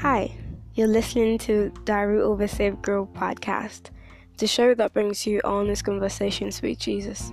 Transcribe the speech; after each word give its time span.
Hi, 0.00 0.30
you're 0.74 0.88
listening 0.88 1.38
to 1.38 1.72
Diary 1.84 2.20
of 2.20 2.42
a 2.42 2.46
Saved 2.46 2.82
Girl 2.82 3.06
podcast, 3.06 3.88
the 4.36 4.46
show 4.46 4.74
that 4.74 4.92
brings 4.92 5.26
you 5.26 5.40
honest 5.42 5.86
conversations 5.86 6.60
with 6.60 6.78
Jesus. 6.78 7.32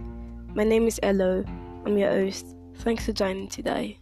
My 0.56 0.64
name 0.64 0.88
is 0.88 0.98
Elo. 1.04 1.44
I'm 1.86 1.98
your 1.98 2.10
host. 2.10 2.56
Thanks 2.78 3.06
for 3.06 3.12
joining 3.12 3.50
today. 3.50 4.00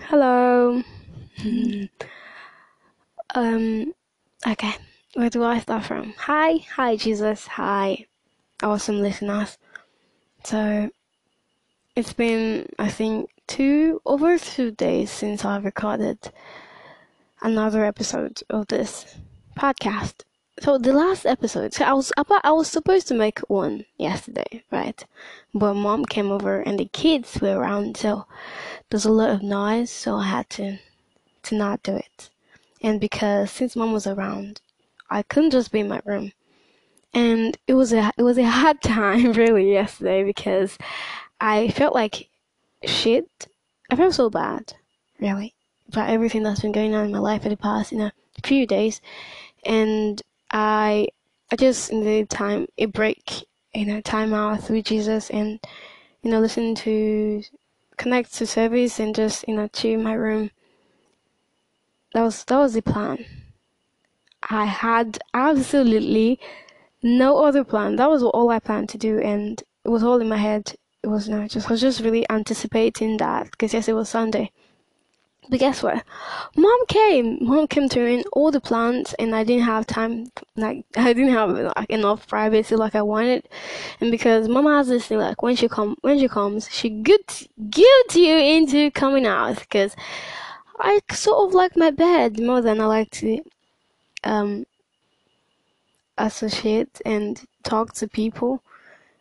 Hello. 0.00 0.82
um. 3.36 3.94
Okay. 4.44 4.72
Where 5.14 5.30
do 5.30 5.44
I 5.44 5.60
start 5.60 5.84
from? 5.84 6.14
Hi, 6.18 6.56
hi, 6.74 6.96
Jesus. 6.96 7.46
Hi, 7.46 8.06
awesome 8.60 9.00
listeners. 9.00 9.56
So, 10.42 10.90
it's 11.94 12.12
been, 12.12 12.66
I 12.80 12.88
think, 12.88 13.30
two 13.46 14.00
over 14.04 14.38
two 14.38 14.70
days 14.70 15.10
since 15.10 15.44
I 15.44 15.58
recorded 15.58 16.32
another 17.40 17.84
episode 17.84 18.42
of 18.48 18.68
this 18.68 19.16
podcast. 19.56 20.22
So 20.60 20.78
the 20.78 20.92
last 20.92 21.26
episode, 21.26 21.74
so 21.74 21.84
I 21.84 21.92
was 21.92 22.12
I 22.18 22.52
was 22.52 22.68
supposed 22.68 23.08
to 23.08 23.14
make 23.14 23.38
one 23.48 23.84
yesterday, 23.96 24.62
right? 24.70 25.04
But 25.54 25.74
mom 25.74 26.04
came 26.04 26.30
over 26.30 26.60
and 26.60 26.78
the 26.78 26.84
kids 26.84 27.40
were 27.40 27.58
around, 27.58 27.96
so 27.96 28.26
there's 28.90 29.06
a 29.06 29.10
lot 29.10 29.30
of 29.30 29.42
noise, 29.42 29.90
so 29.90 30.16
I 30.16 30.24
had 30.24 30.50
to 30.50 30.78
to 31.44 31.54
not 31.54 31.82
do 31.82 31.96
it. 31.96 32.30
And 32.82 33.00
because 33.00 33.50
since 33.50 33.76
mom 33.76 33.92
was 33.92 34.06
around, 34.06 34.60
I 35.10 35.22
couldn't 35.22 35.52
just 35.52 35.72
be 35.72 35.80
in 35.80 35.88
my 35.88 36.00
room. 36.04 36.32
And 37.14 37.56
it 37.66 37.74
was 37.74 37.92
a 37.92 38.12
it 38.16 38.22
was 38.22 38.38
a 38.38 38.48
hard 38.48 38.80
time 38.82 39.32
really 39.32 39.72
yesterday 39.72 40.22
because 40.22 40.78
I 41.40 41.68
felt 41.68 41.94
like 41.94 42.28
shit. 42.84 43.48
I 43.90 43.96
felt 43.96 44.14
so 44.14 44.30
bad, 44.30 44.74
really, 45.20 45.54
about 45.88 46.10
everything 46.10 46.42
that's 46.42 46.60
been 46.60 46.72
going 46.72 46.94
on 46.94 47.06
in 47.06 47.12
my 47.12 47.18
life 47.18 47.42
for 47.42 47.48
the 47.48 47.56
past, 47.56 47.92
you 47.92 47.98
know, 47.98 48.10
few 48.42 48.66
days. 48.66 49.00
And 49.64 50.20
I, 50.50 51.08
I 51.50 51.56
just 51.56 51.92
needed 51.92 52.30
time, 52.30 52.66
a 52.78 52.86
break, 52.86 53.46
you 53.74 53.86
know, 53.86 54.00
time 54.00 54.34
out 54.34 54.68
with 54.68 54.84
Jesus 54.84 55.30
and, 55.30 55.60
you 56.22 56.30
know, 56.30 56.40
listen 56.40 56.74
to, 56.76 57.42
connect 57.96 58.34
to 58.34 58.46
service 58.46 58.98
and 58.98 59.14
just, 59.14 59.46
you 59.46 59.54
know, 59.54 59.68
in 59.84 60.02
my 60.02 60.14
room. 60.14 60.50
That 62.14 62.22
was, 62.22 62.44
that 62.44 62.58
was 62.58 62.74
the 62.74 62.82
plan. 62.82 63.24
I 64.50 64.64
had 64.64 65.18
absolutely 65.34 66.40
no 67.02 67.44
other 67.44 67.64
plan. 67.64 67.96
That 67.96 68.10
was 68.10 68.22
all 68.22 68.50
I 68.50 68.58
planned 68.58 68.88
to 68.90 68.98
do, 68.98 69.18
and 69.18 69.62
it 69.84 69.88
was 69.88 70.02
all 70.02 70.20
in 70.20 70.28
my 70.28 70.36
head 70.36 70.74
it 71.02 71.08
was 71.08 71.26
just 71.26 71.68
I 71.68 71.72
was 71.72 71.80
just 71.80 72.00
really 72.00 72.28
anticipating 72.30 73.16
that 73.16 73.50
because 73.50 73.74
yes, 73.74 73.88
it 73.88 73.94
was 73.94 74.08
Sunday. 74.08 74.52
But 75.48 75.58
guess 75.58 75.82
what? 75.82 76.04
Mom 76.56 76.86
came. 76.86 77.38
Mom 77.44 77.66
came 77.66 77.88
to 77.88 78.00
ruin 78.00 78.22
all 78.32 78.52
the 78.52 78.60
plans, 78.60 79.12
and 79.14 79.34
I 79.34 79.42
didn't 79.42 79.64
have 79.64 79.86
time. 79.86 80.28
Like 80.56 80.84
I 80.96 81.12
didn't 81.12 81.32
have 81.32 81.50
like 81.50 81.90
enough 81.90 82.28
privacy 82.28 82.76
like 82.76 82.94
I 82.94 83.02
wanted. 83.02 83.48
And 84.00 84.10
because 84.12 84.48
Mom 84.48 84.66
has 84.66 84.88
this 84.88 85.06
thing, 85.06 85.18
like 85.18 85.42
when 85.42 85.56
she 85.56 85.68
come, 85.68 85.96
when 86.02 86.18
she 86.20 86.28
comes, 86.28 86.68
she 86.70 86.88
guilt 86.88 87.48
guilt 87.68 88.14
you 88.14 88.36
into 88.36 88.90
coming 88.92 89.26
out. 89.26 89.58
Because 89.58 89.96
I 90.78 91.00
sort 91.10 91.48
of 91.48 91.54
like 91.54 91.76
my 91.76 91.90
bed 91.90 92.38
more 92.40 92.60
than 92.60 92.80
I 92.80 92.86
like 92.86 93.10
to 93.22 93.42
um 94.22 94.66
associate 96.16 97.00
and 97.04 97.44
talk 97.64 97.94
to 97.94 98.06
people, 98.06 98.62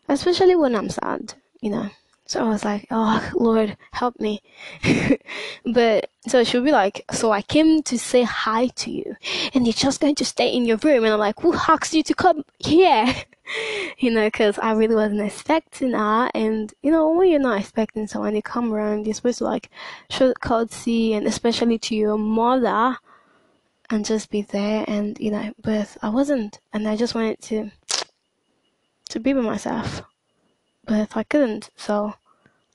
especially 0.08 0.56
when 0.56 0.76
I'm 0.76 0.90
sad 0.90 1.34
you 1.62 1.70
know. 1.70 1.90
So 2.26 2.46
I 2.46 2.48
was 2.48 2.64
like, 2.64 2.88
oh, 2.92 3.30
Lord, 3.34 3.76
help 3.92 4.18
me. 4.20 4.42
but 5.66 6.10
so 6.28 6.46
she'll 6.46 6.64
be 6.64 6.72
like, 6.72 7.04
so 7.12 7.32
I 7.32 7.42
came 7.42 7.84
to 7.84 8.00
say 8.00 8.24
hi 8.24 8.68
to 8.68 8.90
you, 8.90 9.18
and 9.54 9.66
you're 9.66 9.74
just 9.74 10.00
going 10.00 10.16
to 10.16 10.24
stay 10.24 10.48
in 10.48 10.66
your 10.66 10.78
room. 10.78 11.04
And 11.04 11.14
I'm 11.14 11.20
like, 11.20 11.42
who 11.42 11.54
asked 11.68 11.94
you 11.94 12.04
to 12.04 12.14
come 12.14 12.46
here? 12.60 13.14
you 13.98 14.12
know, 14.12 14.28
because 14.28 14.58
I 14.60 14.72
really 14.72 14.96
wasn't 14.96 15.22
expecting 15.22 15.92
that. 15.92 16.32
And, 16.34 16.74
you 16.82 16.90
know, 16.90 17.10
when 17.12 17.30
you're 17.30 17.40
not 17.40 17.60
expecting 17.60 18.08
someone 18.08 18.34
to 18.34 18.42
come 18.42 18.74
around, 18.74 19.06
you're 19.08 19.14
supposed 19.14 19.40
to 19.40 19.44
like 19.44 19.70
show 20.10 20.34
courtesy, 20.42 21.14
and 21.14 21.28
especially 21.28 21.80
to 21.80 21.96
your 21.96 22.18
mother, 22.18 22.98
and 23.90 24.06
just 24.06 24.30
be 24.30 24.44
there. 24.44 24.86
And, 24.88 25.20
you 25.20 25.32
know, 25.32 25.54
but 25.62 25.98
I 26.02 26.08
wasn't. 26.08 26.62
And 26.72 26.88
I 26.88 26.96
just 26.96 27.14
wanted 27.14 27.42
to, 27.42 27.72
to 29.10 29.20
be 29.20 29.34
by 29.34 29.42
myself 29.42 30.04
but 30.86 31.16
I 31.16 31.24
couldn't, 31.24 31.70
so 31.76 32.16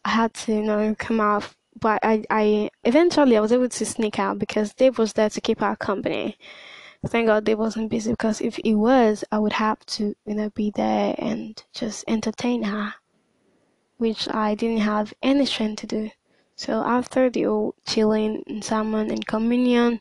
I 0.04 0.10
had 0.10 0.34
to, 0.34 0.52
you 0.52 0.62
know, 0.62 0.94
come 0.98 1.20
out. 1.20 1.54
But 1.78 2.00
I, 2.02 2.24
I 2.30 2.70
eventually 2.84 3.36
I 3.36 3.40
was 3.40 3.52
able 3.52 3.68
to 3.68 3.84
sneak 3.84 4.18
out 4.18 4.38
because 4.38 4.72
Dave 4.72 4.98
was 4.98 5.12
there 5.12 5.28
to 5.28 5.40
keep 5.40 5.60
our 5.62 5.76
company. 5.76 6.38
Thank 7.06 7.26
God 7.26 7.44
Dave 7.44 7.58
wasn't 7.58 7.90
busy 7.90 8.12
because 8.12 8.40
if 8.40 8.58
he 8.64 8.74
was, 8.74 9.24
I 9.30 9.38
would 9.38 9.52
have 9.52 9.84
to, 9.86 10.16
you 10.24 10.34
know, 10.34 10.50
be 10.50 10.70
there 10.70 11.14
and 11.18 11.62
just 11.74 12.04
entertain 12.08 12.62
her, 12.64 12.94
which 13.98 14.28
I 14.28 14.54
didn't 14.54 14.80
have 14.80 15.12
any 15.22 15.44
strength 15.44 15.80
to 15.80 15.86
do. 15.86 16.10
So 16.56 16.82
after 16.82 17.28
the 17.28 17.46
old 17.46 17.74
chilling 17.86 18.42
and 18.46 18.64
sermon 18.64 19.10
and 19.10 19.26
communion 19.26 20.00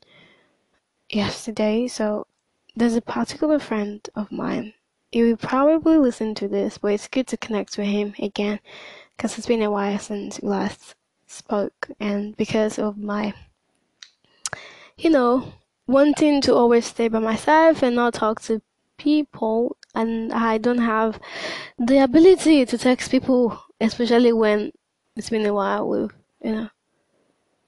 yesterday, 1.09 1.87
so 1.87 2.27
there's 2.75 2.95
a 2.95 3.01
particular 3.01 3.59
friend 3.59 4.07
of 4.15 4.31
mine 4.31 4.73
he 5.15 5.23
will 5.23 5.37
probably 5.37 5.97
listen 5.97 6.35
to 6.35 6.45
this, 6.45 6.77
but 6.77 6.91
it's 6.91 7.07
good 7.07 7.25
to 7.25 7.37
connect 7.37 7.77
with 7.77 7.87
him 7.87 8.13
again 8.19 8.59
because 9.15 9.37
it's 9.37 9.47
been 9.47 9.61
a 9.61 9.71
while 9.71 9.97
since 9.97 10.41
we 10.41 10.49
last 10.49 10.93
spoke, 11.25 11.87
and 12.01 12.35
because 12.35 12.77
of 12.77 12.97
my, 12.97 13.33
you 14.97 15.09
know, 15.09 15.53
wanting 15.87 16.41
to 16.41 16.53
always 16.53 16.87
stay 16.87 17.07
by 17.07 17.19
myself 17.19 17.81
and 17.81 17.95
not 17.95 18.13
talk 18.13 18.41
to 18.41 18.61
people, 18.97 19.77
and 19.93 20.33
I 20.33 20.57
don't 20.57 20.79
have 20.79 21.17
the 21.79 22.03
ability 22.03 22.65
to 22.65 22.77
text 22.77 23.09
people, 23.09 23.57
especially 23.79 24.33
when 24.33 24.73
it's 25.15 25.29
been 25.29 25.45
a 25.45 25.53
while 25.53 25.87
with, 25.87 26.11
you 26.43 26.51
know. 26.51 26.69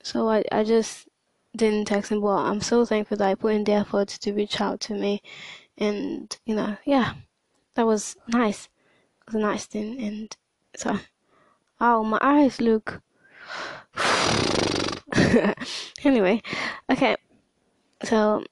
So 0.04 0.28
I, 0.28 0.44
I 0.52 0.66
just 0.66 1.08
didn't 1.56 1.88
text 1.88 2.12
him, 2.12 2.20
but 2.20 2.28
I'm 2.28 2.60
so 2.60 2.84
thankful 2.84 3.16
that 3.16 3.30
I 3.30 3.36
put 3.36 3.54
in 3.54 3.64
the 3.64 3.72
effort 3.72 4.10
to 4.10 4.34
reach 4.34 4.60
out 4.60 4.82
to 4.82 4.94
me, 4.94 5.22
and 5.78 6.38
you 6.46 6.54
know, 6.54 6.76
yeah 6.84 7.14
that 7.78 7.86
was 7.86 8.18
nice. 8.28 8.70
It 9.22 9.28
was 9.28 9.36
a 9.36 9.40
nice 9.40 9.66
thing, 9.68 10.02
and 10.02 10.36
so, 10.76 10.98
oh, 11.80 12.04
my 12.04 12.18
eyes 12.22 12.60
look. 12.60 13.02
anyway, 16.04 16.42
okay, 16.90 17.16
so 18.04 18.44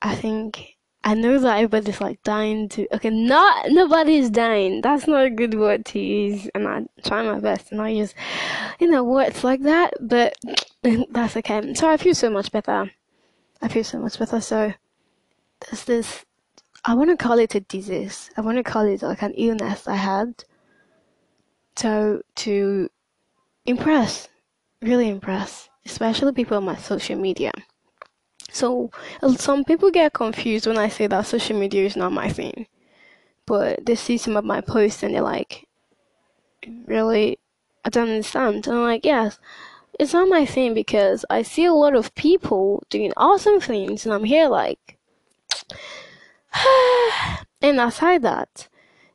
I 0.00 0.14
think 0.14 0.76
I 1.02 1.14
know 1.14 1.36
that 1.40 1.56
everybody's 1.56 2.00
like 2.00 2.22
dying 2.22 2.68
to. 2.70 2.86
Okay, 2.94 3.10
not 3.10 3.70
nobody's 3.70 4.30
dying. 4.30 4.82
That's 4.82 5.08
not 5.08 5.24
a 5.24 5.30
good 5.30 5.54
word 5.54 5.84
to 5.86 5.98
use, 5.98 6.48
and 6.54 6.68
I 6.68 6.86
try 7.04 7.24
my 7.24 7.40
best 7.40 7.72
and 7.72 7.82
I 7.82 7.88
use, 7.88 8.14
you 8.78 8.88
know, 8.88 9.02
words 9.02 9.42
like 9.42 9.62
that. 9.62 9.94
But 10.00 10.36
that's 11.10 11.36
okay. 11.38 11.74
So 11.74 11.90
I 11.90 11.96
feel 11.96 12.14
so 12.14 12.30
much 12.30 12.52
better. 12.52 12.92
I 13.60 13.66
feel 13.66 13.82
so 13.82 13.98
much 13.98 14.16
better. 14.16 14.40
So 14.40 14.74
there's 15.66 15.84
this 15.84 16.24
I 16.86 16.94
want 16.94 17.10
to 17.10 17.16
call 17.16 17.38
it 17.38 17.54
a 17.54 17.60
disease. 17.60 18.30
I 18.36 18.42
want 18.42 18.58
to 18.58 18.62
call 18.62 18.86
it 18.86 19.02
like 19.02 19.22
an 19.22 19.32
illness 19.34 19.88
I 19.88 19.96
had. 19.96 20.44
So 21.76 22.22
to 22.36 22.90
impress, 23.64 24.28
really 24.82 25.08
impress, 25.08 25.70
especially 25.86 26.32
people 26.32 26.58
on 26.58 26.64
my 26.64 26.76
social 26.76 27.16
media. 27.16 27.52
So 28.50 28.90
uh, 29.22 29.34
some 29.34 29.64
people 29.64 29.90
get 29.90 30.12
confused 30.12 30.66
when 30.66 30.78
I 30.78 30.88
say 30.88 31.06
that 31.06 31.26
social 31.26 31.58
media 31.58 31.84
is 31.84 31.96
not 31.96 32.12
my 32.12 32.28
thing, 32.28 32.66
but 33.46 33.84
they 33.84 33.94
see 33.94 34.18
some 34.18 34.36
of 34.36 34.44
my 34.44 34.60
posts 34.60 35.02
and 35.02 35.14
they're 35.14 35.22
like, 35.22 35.66
"Really, 36.86 37.38
I 37.84 37.90
don't 37.90 38.10
understand." 38.10 38.66
And 38.66 38.76
I'm 38.76 38.82
like, 38.82 39.04
"Yes." 39.04 39.38
It's 39.98 40.12
not 40.12 40.28
my 40.28 40.44
thing 40.44 40.74
because 40.74 41.24
I 41.30 41.42
see 41.42 41.64
a 41.64 41.72
lot 41.72 41.94
of 41.94 42.14
people 42.14 42.82
doing 42.90 43.12
awesome 43.16 43.60
things, 43.60 44.04
and 44.04 44.12
I'm 44.14 44.24
here 44.24 44.48
like, 44.48 44.93
and 47.62 47.80
aside 47.80 48.22
that, 48.22 48.68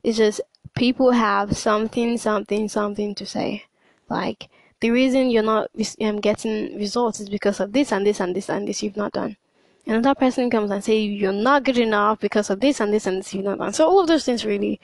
it's 0.04 0.18
just 0.18 0.42
people 0.76 1.12
have 1.12 1.58
something, 1.58 2.18
something, 2.18 2.68
something 2.68 3.16
to 3.16 3.26
say. 3.26 3.66
Like 4.10 4.50
the 4.80 4.92
reason 4.92 5.30
you're 5.30 5.44
not 5.44 5.70
um, 6.02 6.20
getting 6.22 6.78
results 6.78 7.20
is 7.20 7.30
because 7.30 7.60
of 7.60 7.74
this 7.74 7.92
and 7.92 8.06
this 8.06 8.20
and 8.20 8.36
this 8.36 8.50
and 8.50 8.68
this 8.68 8.82
you've 8.82 8.98
not 8.98 9.14
done. 9.14 9.38
Another 9.86 10.14
person 10.14 10.50
comes 10.50 10.72
and 10.72 10.84
say 10.84 11.00
you're 11.00 11.32
not 11.32 11.64
good 11.64 11.78
enough 11.78 12.20
because 12.20 12.50
of 12.50 12.60
this 12.60 12.80
and 12.80 12.94
this 12.94 13.08
and 13.08 13.20
this 13.20 13.34
you've 13.34 13.46
not 13.46 13.58
done. 13.58 13.74
So 13.74 13.88
all 13.88 14.02
of 14.02 14.08
those 14.08 14.26
things 14.26 14.46
really 14.46 14.80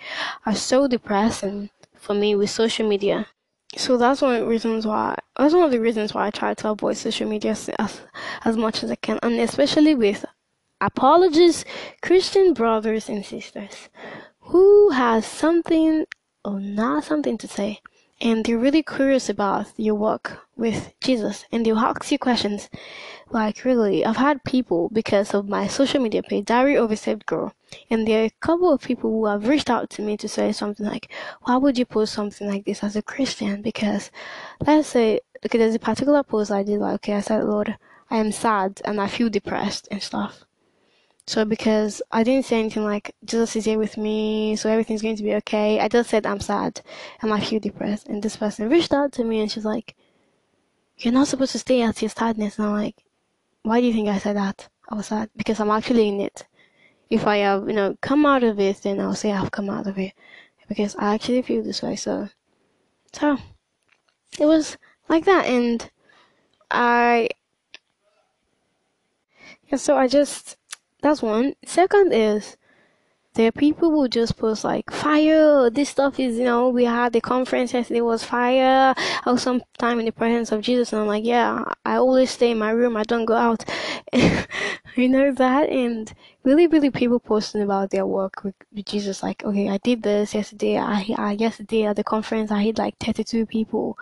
are 0.46 0.56
so 0.56 0.88
depressing 0.88 1.70
for 1.96 2.14
me 2.14 2.36
with 2.36 2.50
social 2.50 2.88
media. 2.88 3.28
So 3.78 3.98
that's 3.98 4.22
one 4.22 4.36
of 4.36 4.42
the 4.42 4.48
reasons 4.48 4.88
why. 4.88 5.18
That's 5.38 5.54
one 5.54 5.64
of 5.64 5.72
the 5.72 5.82
reasons 5.82 6.14
why 6.14 6.28
I 6.28 6.32
try 6.32 6.54
to 6.54 6.70
avoid 6.72 6.98
social 6.98 7.28
media 7.28 7.52
as 7.52 8.02
as 8.46 8.58
much 8.58 8.84
as 8.84 8.92
I 8.92 8.96
can, 8.96 9.20
and 9.22 9.40
especially 9.40 9.96
with 9.96 10.26
Apologies, 10.82 11.66
Christian 12.02 12.54
brothers 12.54 13.10
and 13.10 13.26
sisters. 13.26 13.90
Who 14.42 14.90
has 14.92 15.26
something 15.26 16.06
or 16.44 16.60
not 16.60 17.04
something 17.04 17.38
to 17.40 17.48
say 17.48 17.82
and 18.22 18.46
they're 18.46 18.58
really 18.58 18.84
curious 18.84 19.30
about 19.30 19.68
your 19.76 19.96
work 19.96 20.40
with 20.56 20.94
Jesus 21.02 21.46
and 21.52 21.66
they'll 21.66 21.78
ask 21.78 22.12
you 22.12 22.18
questions. 22.18 22.70
Like 23.30 23.66
really, 23.66 24.06
I've 24.06 24.18
had 24.18 24.44
people 24.44 24.90
because 24.94 25.34
of 25.34 25.50
my 25.50 25.68
social 25.68 26.02
media 26.02 26.24
page, 26.24 26.46
Diary 26.46 26.78
of 26.78 26.92
a 26.92 26.96
Saved 26.96 27.26
Girl, 27.26 27.54
and 27.90 28.08
there 28.08 28.22
are 28.22 28.26
a 28.26 28.40
couple 28.40 28.72
of 28.72 28.82
people 28.82 29.10
who 29.10 29.26
have 29.26 29.48
reached 29.48 29.70
out 29.70 29.90
to 29.92 30.02
me 30.02 30.16
to 30.18 30.30
say 30.30 30.52
something 30.52 30.86
like, 30.86 31.12
"Why 31.44 31.58
would 31.58 31.78
you 31.78 31.86
post 31.86 32.14
something 32.14 32.48
like 32.48 32.66
this 32.66 32.84
as 32.84 32.96
a 32.96 33.02
Christian?" 33.02 33.62
Because 33.62 34.12
let's 34.66 34.88
say, 34.88 35.20
okay, 35.46 35.58
there's 35.58 35.76
a 35.76 35.80
particular 35.80 36.24
post 36.24 36.52
I 36.52 36.64
did. 36.64 36.80
Like, 36.80 36.96
okay, 36.96 37.14
I 37.16 37.22
said, 37.22 37.44
"Lord, 37.44 37.78
I 38.10 38.18
am 38.18 38.32
sad 38.32 38.82
and 38.86 39.02
I 39.02 39.08
feel 39.08 39.30
depressed 39.30 39.88
and 39.92 40.02
stuff." 40.02 40.46
So 41.28 41.44
because 41.44 42.04
I 42.12 42.24
didn't 42.24 42.46
say 42.46 42.60
anything 42.60 42.84
like 42.84 43.16
Jesus 43.26 43.56
is 43.56 43.66
here 43.66 43.80
with 43.80 43.98
me, 43.98 44.56
so 44.56 44.70
everything's 44.70 45.02
going 45.02 45.16
to 45.16 45.24
be 45.24 45.34
okay. 45.36 45.80
I 45.80 45.88
just 45.88 46.10
said 46.12 46.26
I'm 46.26 46.40
sad 46.40 46.82
and 47.22 47.34
I 47.34 47.40
feel 47.40 47.60
depressed. 47.60 48.08
And 48.08 48.22
this 48.22 48.38
person 48.38 48.70
reached 48.70 48.94
out 48.94 49.12
to 49.14 49.24
me 49.24 49.42
and 49.42 49.52
she's 49.52 49.66
like, 49.66 49.96
"You're 50.98 51.14
not 51.14 51.28
supposed 51.28 51.54
to 51.54 51.60
stay 51.60 51.82
at 51.82 52.02
your 52.02 52.10
sadness." 52.10 52.60
And 52.60 52.68
I'm 52.68 52.74
like, 52.74 53.04
"Why 53.64 53.82
do 53.82 53.88
you 53.88 53.94
think 53.94 54.08
I 54.10 54.20
said 54.20 54.36
that? 54.36 54.70
I 54.90 54.96
was 54.96 55.08
sad 55.08 55.30
because 55.36 55.60
I'm 55.60 55.72
actually 55.72 56.10
in 56.10 56.22
it. 56.22 56.46
If 57.10 57.26
I 57.26 57.38
have, 57.38 57.68
you 57.68 57.74
know, 57.74 57.98
come 58.02 58.26
out 58.26 58.44
of 58.44 58.60
it, 58.60 58.82
then 58.84 59.00
I'll 59.00 59.16
say 59.16 59.32
I've 59.32 59.52
come 59.52 59.70
out 59.70 59.88
of 59.88 59.98
it 59.98 60.14
because 60.68 60.96
I 60.98 61.16
actually 61.16 61.42
feel 61.42 61.64
this 61.64 61.82
way." 61.82 61.96
So, 61.96 62.30
so 63.14 63.38
it 64.40 64.46
was 64.46 64.78
like 65.10 65.26
that, 65.26 65.46
and 65.48 65.90
I, 66.70 67.30
yeah. 69.70 69.78
So 69.78 69.98
I 69.98 70.08
just 70.08 70.58
that's 71.06 71.22
one. 71.22 71.54
Second 71.64 72.14
is 72.14 72.58
there 73.36 73.50
are 73.50 73.52
people 73.52 73.92
who 73.92 74.08
just 74.08 74.38
post 74.38 74.64
like 74.64 74.90
fire. 74.90 75.70
This 75.70 75.90
stuff 75.90 76.20
is 76.20 76.40
you 76.40 76.46
know 76.46 76.70
we 76.70 76.86
had 76.86 77.14
the 77.14 77.22
conference 77.22 77.74
yesterday 77.74 78.02
was 78.02 78.24
fire. 78.24 78.96
I 78.98 79.32
was 79.32 79.44
some 79.44 79.62
time 79.78 80.00
in 80.00 80.06
the 80.06 80.12
presence 80.12 80.52
of 80.52 80.62
Jesus, 80.62 80.94
and 80.94 81.04
I'm 81.04 81.08
like, 81.08 81.24
yeah, 81.24 81.64
I 81.86 81.98
always 81.98 82.32
stay 82.32 82.50
in 82.50 82.58
my 82.58 82.72
room. 82.72 82.98
I 82.98 83.04
don't 83.04 83.26
go 83.26 83.36
out. 83.36 83.64
you 84.96 85.08
know 85.08 85.32
that, 85.34 85.70
and 85.70 86.12
really, 86.44 86.66
really 86.66 86.90
people 86.90 87.20
posting 87.20 87.62
about 87.62 87.92
their 87.92 88.08
work 88.08 88.44
with, 88.44 88.56
with 88.74 88.88
Jesus. 88.88 89.22
Like, 89.22 89.46
okay, 89.46 89.70
I 89.70 89.78
did 89.84 90.02
this 90.02 90.34
yesterday. 90.34 90.80
I, 90.80 91.06
I 91.20 91.34
yesterday 91.34 91.84
at 91.84 91.98
the 91.98 92.04
conference 92.04 92.50
I 92.50 92.64
hit 92.64 92.80
like 92.80 92.96
32 93.00 93.46
people 93.46 93.96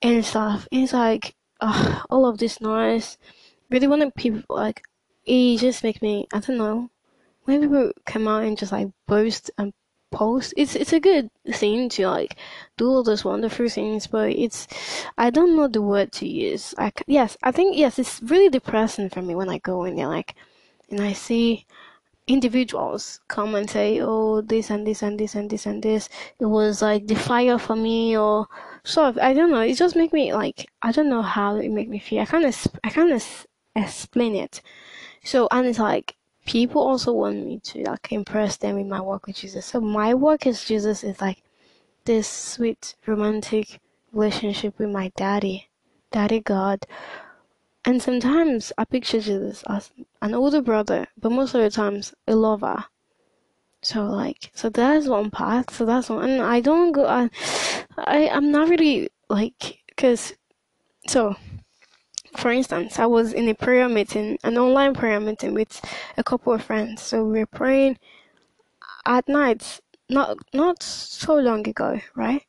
and 0.00 0.24
stuff. 0.24 0.66
And 0.72 0.84
it's 0.84 0.94
like, 0.94 1.34
uh, 1.60 2.00
all 2.08 2.24
of 2.24 2.38
this 2.38 2.58
noise. 2.58 3.18
Really 3.70 3.86
wanted 3.86 4.14
people 4.14 4.56
like 4.56 4.82
it 5.24 5.58
just 5.58 5.84
makes 5.84 6.02
me 6.02 6.26
I 6.32 6.40
don't 6.40 6.58
know. 6.58 6.90
When 7.44 7.60
people 7.60 7.92
come 8.06 8.28
out 8.28 8.44
and 8.44 8.56
just 8.56 8.72
like 8.72 8.88
boast 9.06 9.50
and 9.58 9.72
post 10.12 10.52
it's 10.56 10.76
it's 10.76 10.92
a 10.92 11.00
good 11.00 11.30
thing 11.52 11.88
to 11.88 12.06
like 12.06 12.36
do 12.76 12.86
all 12.86 13.02
those 13.02 13.24
wonderful 13.24 13.68
things 13.68 14.06
but 14.06 14.30
it's 14.30 14.68
I 15.18 15.30
don't 15.30 15.56
know 15.56 15.66
the 15.68 15.82
word 15.82 16.12
to 16.12 16.28
use. 16.28 16.74
Like 16.78 17.02
yes 17.06 17.36
I 17.42 17.50
think 17.50 17.76
yes 17.76 17.98
it's 17.98 18.20
really 18.22 18.50
depressing 18.50 19.08
for 19.08 19.22
me 19.22 19.34
when 19.34 19.48
I 19.48 19.58
go 19.58 19.84
in 19.84 19.96
there 19.96 20.08
like 20.08 20.34
and 20.90 21.00
I 21.00 21.14
see 21.14 21.66
individuals 22.28 23.20
come 23.26 23.54
and 23.56 23.68
say 23.68 24.00
oh 24.00 24.42
this 24.42 24.70
and 24.70 24.86
this 24.86 25.02
and 25.02 25.18
this 25.18 25.34
and 25.34 25.50
this 25.50 25.66
and 25.66 25.82
this. 25.82 26.08
It 26.38 26.46
was 26.46 26.82
like 26.82 27.06
the 27.06 27.16
fire 27.16 27.58
for 27.58 27.74
me 27.74 28.16
or 28.16 28.46
so 28.84 29.14
I 29.20 29.32
don't 29.32 29.50
know. 29.50 29.62
It 29.62 29.74
just 29.74 29.96
make 29.96 30.12
me 30.12 30.32
like 30.34 30.70
I 30.82 30.92
don't 30.92 31.08
know 31.08 31.22
how 31.22 31.56
it 31.56 31.70
make 31.70 31.88
me 31.88 31.98
feel. 31.98 32.22
I 32.22 32.26
can't 32.26 32.66
I 32.84 32.90
can't 32.90 33.22
explain 33.74 34.36
it 34.36 34.60
so, 35.24 35.48
and 35.50 35.66
it's 35.66 35.78
like, 35.78 36.16
people 36.44 36.82
also 36.82 37.12
want 37.12 37.46
me 37.46 37.60
to 37.60 37.82
like 37.84 38.10
impress 38.10 38.56
them 38.56 38.76
with 38.76 38.86
my 38.86 39.00
work 39.00 39.26
with 39.26 39.36
Jesus. 39.36 39.66
So, 39.66 39.80
my 39.80 40.14
work 40.14 40.46
as 40.46 40.64
Jesus 40.64 41.04
is 41.04 41.20
like 41.20 41.42
this 42.04 42.28
sweet 42.28 42.96
romantic 43.06 43.80
relationship 44.12 44.78
with 44.78 44.90
my 44.90 45.12
daddy, 45.16 45.68
daddy 46.10 46.40
God. 46.40 46.86
And 47.84 48.02
sometimes 48.02 48.72
I 48.78 48.84
picture 48.84 49.20
Jesus 49.20 49.64
as 49.68 49.90
an 50.20 50.34
older 50.34 50.62
brother, 50.62 51.08
but 51.18 51.32
most 51.32 51.54
of 51.54 51.62
the 51.62 51.70
times 51.70 52.14
a 52.28 52.34
lover. 52.34 52.84
So 53.82 54.04
like, 54.04 54.52
so 54.54 54.68
that's 54.68 55.08
one 55.08 55.30
path. 55.30 55.74
So 55.74 55.84
that's 55.84 56.08
one, 56.08 56.28
and 56.28 56.42
I 56.42 56.60
don't 56.60 56.92
go. 56.92 57.06
I, 57.06 57.28
I 57.98 58.28
I'm 58.28 58.52
not 58.52 58.68
really 58.68 59.10
like, 59.28 59.80
cause, 59.96 60.34
so 61.08 61.34
for 62.36 62.50
instance, 62.50 62.98
I 62.98 63.06
was 63.06 63.32
in 63.32 63.48
a 63.48 63.54
prayer 63.54 63.88
meeting, 63.88 64.38
an 64.44 64.58
online 64.58 64.94
prayer 64.94 65.20
meeting 65.20 65.54
with 65.54 65.80
a 66.16 66.24
couple 66.24 66.52
of 66.52 66.64
friends. 66.64 67.02
So 67.02 67.24
we 67.24 67.40
were 67.40 67.46
praying 67.46 67.98
at 69.06 69.28
night, 69.28 69.80
not 70.08 70.38
not 70.52 70.82
so 70.82 71.36
long 71.36 71.68
ago, 71.68 72.00
right? 72.14 72.42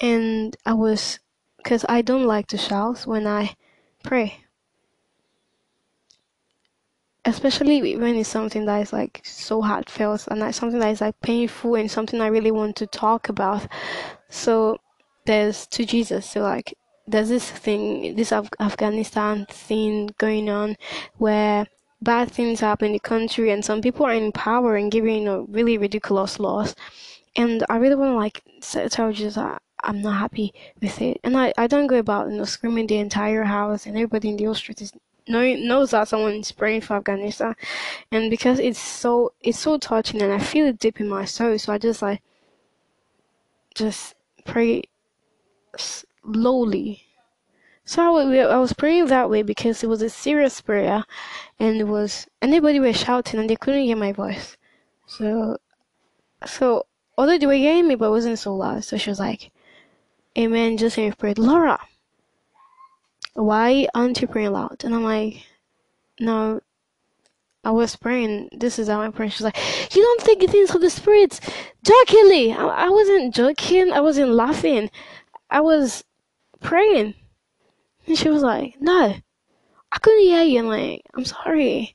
And 0.00 0.56
I 0.66 0.74
was, 0.74 1.20
because 1.58 1.84
I 1.88 2.02
don't 2.02 2.24
like 2.24 2.48
to 2.48 2.58
shout 2.58 3.06
when 3.06 3.26
I 3.26 3.54
pray, 4.02 4.44
especially 7.24 7.96
when 7.96 8.16
it's 8.16 8.28
something 8.28 8.66
that 8.66 8.82
is 8.82 8.92
like 8.92 9.20
so 9.24 9.62
heartfelt 9.62 10.26
and 10.28 10.40
like 10.40 10.54
something 10.54 10.80
that 10.80 10.90
is 10.90 11.00
like 11.00 11.18
painful 11.20 11.76
and 11.76 11.90
something 11.90 12.20
I 12.20 12.26
really 12.26 12.50
want 12.50 12.76
to 12.76 12.86
talk 12.86 13.28
about. 13.28 13.66
So 14.28 14.78
there's 15.26 15.66
to 15.68 15.84
Jesus. 15.86 16.28
So 16.28 16.40
like 16.40 16.76
there's 17.06 17.28
this 17.28 17.50
thing, 17.50 18.16
this 18.16 18.32
Af- 18.32 18.48
Afghanistan 18.60 19.46
thing 19.48 20.10
going 20.18 20.48
on 20.48 20.76
where 21.18 21.66
bad 22.00 22.30
things 22.30 22.60
happen 22.60 22.86
in 22.88 22.92
the 22.92 22.98
country 23.00 23.50
and 23.50 23.64
some 23.64 23.80
people 23.80 24.06
are 24.06 24.12
in 24.12 24.30
power 24.32 24.76
and 24.76 24.92
giving 24.92 25.16
you 25.16 25.24
know 25.24 25.46
really 25.48 25.78
ridiculous 25.78 26.38
laws. 26.38 26.74
And 27.36 27.64
i 27.68 27.76
really 27.76 27.96
want 27.96 28.12
to 28.12 28.16
like 28.16 28.90
tell 28.90 29.10
you 29.10 29.30
that 29.30 29.62
i'm 29.82 30.02
not 30.02 30.18
happy 30.18 30.52
with 30.80 31.00
it. 31.00 31.18
And 31.24 31.36
i, 31.36 31.52
I 31.56 31.66
don't 31.66 31.86
go 31.86 31.98
about 31.98 32.30
you 32.30 32.36
know 32.36 32.44
screaming 32.44 32.86
the 32.86 32.98
entire 32.98 33.44
house 33.44 33.86
and 33.86 33.96
everybody 33.96 34.28
in 34.28 34.36
the 34.36 34.44
whole 34.44 34.54
street 34.54 34.82
is 34.82 34.92
know, 35.26 35.54
knows 35.54 35.92
that 35.92 36.08
someone 36.08 36.34
is 36.34 36.52
praying 36.52 36.82
for 36.82 36.96
afghanistan. 36.96 37.54
And 38.12 38.30
because 38.30 38.58
it's 38.58 38.78
so 38.78 39.32
it's 39.40 39.58
so 39.58 39.78
touching 39.78 40.22
and 40.22 40.32
i 40.32 40.38
feel 40.38 40.66
it 40.66 40.78
deep 40.78 41.00
in 41.00 41.08
my 41.08 41.24
soul 41.24 41.58
so 41.58 41.72
i 41.72 41.78
just 41.78 42.02
like 42.02 42.22
just 43.74 44.14
pray 44.44 44.82
lowly. 46.24 47.04
So 47.84 48.16
I, 48.16 48.38
I 48.38 48.56
was 48.56 48.72
praying 48.72 49.06
that 49.06 49.28
way 49.28 49.42
because 49.42 49.84
it 49.84 49.88
was 49.88 50.02
a 50.02 50.08
serious 50.08 50.60
prayer, 50.60 51.04
and 51.58 51.80
it 51.80 51.84
was 51.84 52.26
anybody 52.40 52.80
were 52.80 52.92
shouting 52.92 53.40
and 53.40 53.48
they 53.48 53.56
couldn't 53.56 53.84
hear 53.84 53.96
my 53.96 54.12
voice. 54.12 54.56
So, 55.06 55.58
so 56.46 56.86
although 57.18 57.38
they 57.38 57.46
were 57.46 57.54
hearing 57.54 57.88
me, 57.88 57.94
but 57.94 58.06
it 58.06 58.10
wasn't 58.10 58.38
so 58.38 58.54
loud. 58.54 58.84
So 58.84 58.96
she 58.96 59.10
was 59.10 59.20
like, 59.20 59.52
"Amen." 60.38 60.78
Just 60.78 60.96
saying, 60.96 61.12
prayed, 61.12 61.38
Laura. 61.38 61.78
Why 63.34 63.88
aren't 63.94 64.20
you 64.22 64.28
praying 64.28 64.52
loud? 64.52 64.84
And 64.84 64.94
I'm 64.94 65.02
like, 65.02 65.44
no, 66.20 66.60
I 67.64 67.70
was 67.70 67.96
praying. 67.96 68.50
This 68.52 68.78
is 68.78 68.88
how 68.88 69.00
I'm 69.00 69.12
praying. 69.12 69.30
She's 69.30 69.42
like, 69.42 69.56
You 69.94 70.02
don't 70.02 70.20
think 70.20 70.48
things 70.50 70.74
of 70.74 70.80
the 70.80 70.90
spirits 70.90 71.40
jokingly. 71.82 72.52
I, 72.52 72.64
I 72.64 72.88
wasn't 72.88 73.34
joking. 73.34 73.90
I 73.92 74.00
wasn't 74.00 74.30
laughing. 74.30 74.90
I 75.50 75.60
was 75.60 76.04
praying. 76.64 77.14
And 78.06 78.18
she 78.18 78.28
was 78.28 78.42
like, 78.42 78.74
No, 78.80 79.14
I 79.92 79.98
couldn't 79.98 80.24
hear 80.24 80.42
you. 80.42 80.58
And 80.60 80.68
like, 80.68 81.02
I'm 81.14 81.24
sorry. 81.24 81.94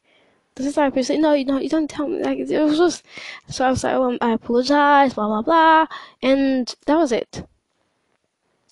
This 0.56 0.68
is 0.68 0.78
like, 0.78 0.94
person, 0.94 1.22
no, 1.22 1.36
no, 1.44 1.58
you 1.58 1.70
don't 1.70 1.90
tell 1.90 2.08
me. 2.08 2.22
Like, 2.22 2.38
it 2.40 2.60
was 2.62 2.78
just, 2.78 3.06
so 3.48 3.66
I 3.66 3.70
was 3.70 3.82
like, 3.82 3.96
oh, 3.96 4.18
I 4.20 4.34
apologize, 4.34 5.14
blah, 5.14 5.28
blah, 5.28 5.42
blah. 5.42 5.88
And 6.22 6.76
that 6.86 6.96
was 6.98 7.14
it. 7.14 7.48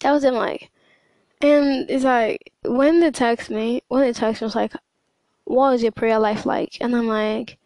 That 0.01 0.11
was 0.11 0.25
it, 0.25 0.33
like, 0.33 0.69
and 1.39 1.89
it's 1.89 2.03
like, 2.03 2.51
when 2.65 2.99
they 2.99 3.11
text 3.11 3.49
me, 3.49 3.83
when 3.87 4.01
they 4.01 4.11
text 4.11 4.41
me, 4.41 4.45
was 4.45 4.55
like, 4.55 4.73
what 5.45 5.75
is 5.75 5.83
your 5.83 5.93
prayer 5.93 6.19
life 6.19 6.45
like? 6.45 6.77
And 6.81 6.93
I'm 6.93 7.07
like, 7.07 7.57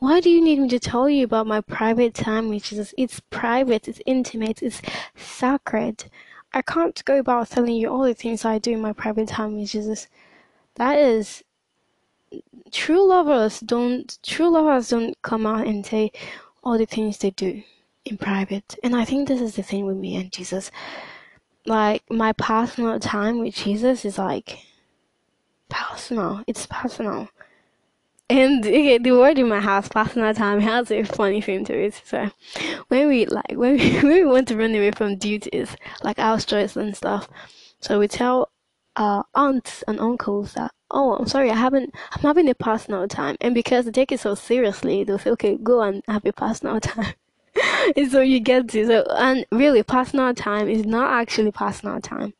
why 0.00 0.20
do 0.20 0.28
you 0.28 0.42
need 0.42 0.58
me 0.58 0.68
to 0.68 0.80
tell 0.80 1.08
you 1.08 1.24
about 1.24 1.46
my 1.46 1.60
private 1.60 2.14
time, 2.14 2.48
which 2.48 2.72
is, 2.72 2.92
it's 2.98 3.20
private, 3.30 3.86
it's 3.86 4.00
intimate, 4.06 4.60
it's 4.60 4.82
sacred. 5.14 6.10
I 6.54 6.62
can't 6.62 7.02
go 7.04 7.18
about 7.18 7.50
telling 7.50 7.76
you 7.76 7.88
all 7.88 8.04
the 8.04 8.14
things 8.14 8.44
I 8.44 8.58
do 8.58 8.72
in 8.72 8.80
my 8.80 8.92
private 8.92 9.28
time, 9.28 9.56
with 9.56 9.70
Jesus. 9.70 10.08
that 10.76 10.98
is 10.98 11.42
true 12.70 13.06
lovers 13.06 13.60
don't 13.60 14.18
true 14.22 14.48
lovers 14.48 14.88
don't 14.88 15.20
come 15.22 15.46
out 15.46 15.66
and 15.66 15.84
say 15.84 16.10
all 16.64 16.78
the 16.78 16.86
things 16.86 17.18
they 17.18 17.30
do 17.30 17.62
in 18.04 18.16
private. 18.18 18.76
And 18.82 18.96
I 18.96 19.04
think 19.04 19.28
this 19.28 19.40
is 19.40 19.56
the 19.56 19.62
thing 19.62 19.86
with 19.86 19.96
me 19.96 20.16
and 20.16 20.32
Jesus. 20.32 20.70
Like 21.66 22.02
my 22.10 22.32
personal 22.32 22.98
time 22.98 23.38
with 23.38 23.54
Jesus 23.54 24.04
is 24.04 24.18
like 24.18 24.58
personal. 25.68 26.42
It's 26.46 26.66
personal. 26.66 27.28
And 28.32 28.64
okay, 28.66 28.96
the 28.96 29.12
word 29.12 29.38
in 29.38 29.48
my 29.48 29.60
house, 29.60 29.88
personal 29.88 30.32
time, 30.32 30.60
has 30.60 30.90
a 30.90 31.02
funny 31.02 31.42
thing 31.42 31.66
to 31.66 31.74
it. 31.74 32.00
So 32.04 32.30
when 32.88 33.08
we 33.08 33.26
like 33.26 33.52
when 33.52 33.76
we, 33.76 33.92
when 34.00 34.08
we 34.08 34.24
want 34.24 34.48
to 34.48 34.56
run 34.56 34.74
away 34.74 34.90
from 34.92 35.16
duties, 35.16 35.76
like 36.02 36.16
house 36.16 36.46
chores 36.46 36.74
and 36.76 36.96
stuff, 36.96 37.28
so 37.80 37.98
we 37.98 38.08
tell 38.08 38.50
our 38.96 39.26
aunts 39.34 39.82
and 39.88 40.00
uncles 40.00 40.54
that 40.54 40.70
oh 40.90 41.16
I'm 41.16 41.26
sorry 41.26 41.50
I 41.50 41.56
haven't 41.56 41.94
I'm 42.12 42.22
having 42.22 42.48
a 42.48 42.54
personal 42.54 43.08
time 43.08 43.36
and 43.40 43.54
because 43.54 43.86
they 43.86 43.90
take 43.90 44.12
it 44.12 44.20
so 44.20 44.34
seriously 44.34 45.02
they'll 45.02 45.18
say 45.18 45.30
okay 45.30 45.56
go 45.56 45.80
and 45.80 46.02
have 46.08 46.26
a 46.26 46.32
personal 46.34 46.78
time 46.80 47.14
and 47.96 48.10
so 48.10 48.20
you 48.20 48.38
get 48.38 48.68
to 48.68 48.86
so 48.86 49.06
and 49.16 49.46
really 49.50 49.82
personal 49.82 50.34
time 50.34 50.68
is 50.68 50.84
not 50.84 51.10
actually 51.10 51.52
personal 51.52 52.00
time. 52.02 52.34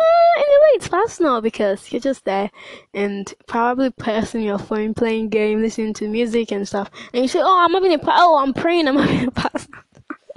Uh, 0.00 0.38
in 0.38 0.42
a 0.42 0.60
way, 0.60 0.70
it's 0.74 0.88
personal 0.88 1.40
because 1.40 1.92
you're 1.92 2.00
just 2.00 2.24
there 2.24 2.50
and 2.94 3.32
probably 3.46 3.90
pressing 3.90 4.42
your 4.42 4.58
phone, 4.58 4.94
playing 4.94 5.28
game, 5.28 5.60
listening 5.60 5.92
to 5.94 6.08
music 6.08 6.50
and 6.52 6.66
stuff. 6.66 6.90
And 7.12 7.22
you 7.22 7.28
say, 7.28 7.40
"Oh, 7.42 7.64
I'm 7.64 7.72
having 7.72 7.92
a 7.92 8.00
oh, 8.06 8.38
I'm 8.38 8.54
praying, 8.54 8.88
I'm 8.88 8.96
having 9.04 9.28
a 9.28 9.30
personal." 9.30 9.82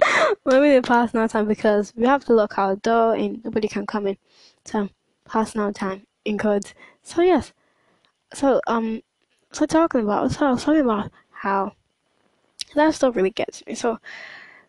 I'm 0.46 0.52
having 0.52 0.76
a 0.76 0.82
personal 0.82 1.28
time 1.28 1.48
because 1.48 1.94
we 1.96 2.06
have 2.06 2.24
to 2.26 2.34
lock 2.34 2.58
our 2.58 2.76
door 2.76 3.14
and 3.14 3.42
nobody 3.44 3.68
can 3.68 3.86
come 3.86 4.06
in. 4.06 4.16
So 4.64 4.90
personal 5.24 5.72
time 5.72 6.06
in 6.24 6.38
codes. 6.38 6.74
So 7.02 7.22
yes. 7.22 7.52
So 8.32 8.60
um 8.66 9.02
so 9.52 9.66
talking 9.66 10.02
about 10.02 10.32
so 10.32 10.46
I 10.46 10.50
was 10.50 10.64
talking 10.64 10.82
about 10.82 11.10
how 11.30 11.72
that 12.74 12.94
stuff 12.94 13.16
really 13.16 13.30
gets 13.30 13.64
me. 13.66 13.74
So 13.74 13.98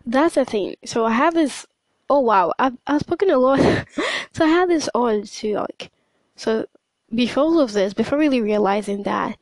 that's 0.06 0.36
the 0.36 0.46
thing. 0.46 0.76
So 0.86 1.06
I 1.06 1.12
have 1.12 1.34
this 1.34 1.66
oh 2.10 2.20
wow, 2.20 2.54
I've 2.60 2.78
I've 2.88 3.02
spoken 3.02 3.30
a 3.30 3.38
lot. 3.38 3.60
so 4.34 4.46
I 4.46 4.48
had 4.48 4.70
this 4.70 4.90
urge 4.96 5.32
to 5.40 5.56
like 5.56 5.92
so 6.36 6.66
before 7.14 7.62
of 7.62 7.74
this, 7.74 7.94
before 7.94 8.18
really 8.18 8.42
realizing 8.42 9.04
that 9.04 9.38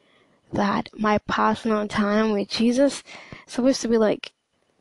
that 0.52 0.90
my 0.98 1.18
personal 1.28 1.88
time 1.88 2.32
with 2.32 2.50
Jesus 2.50 3.04
is 3.48 3.54
supposed 3.54 3.82
to 3.82 3.88
be 3.88 3.98
like 3.98 4.32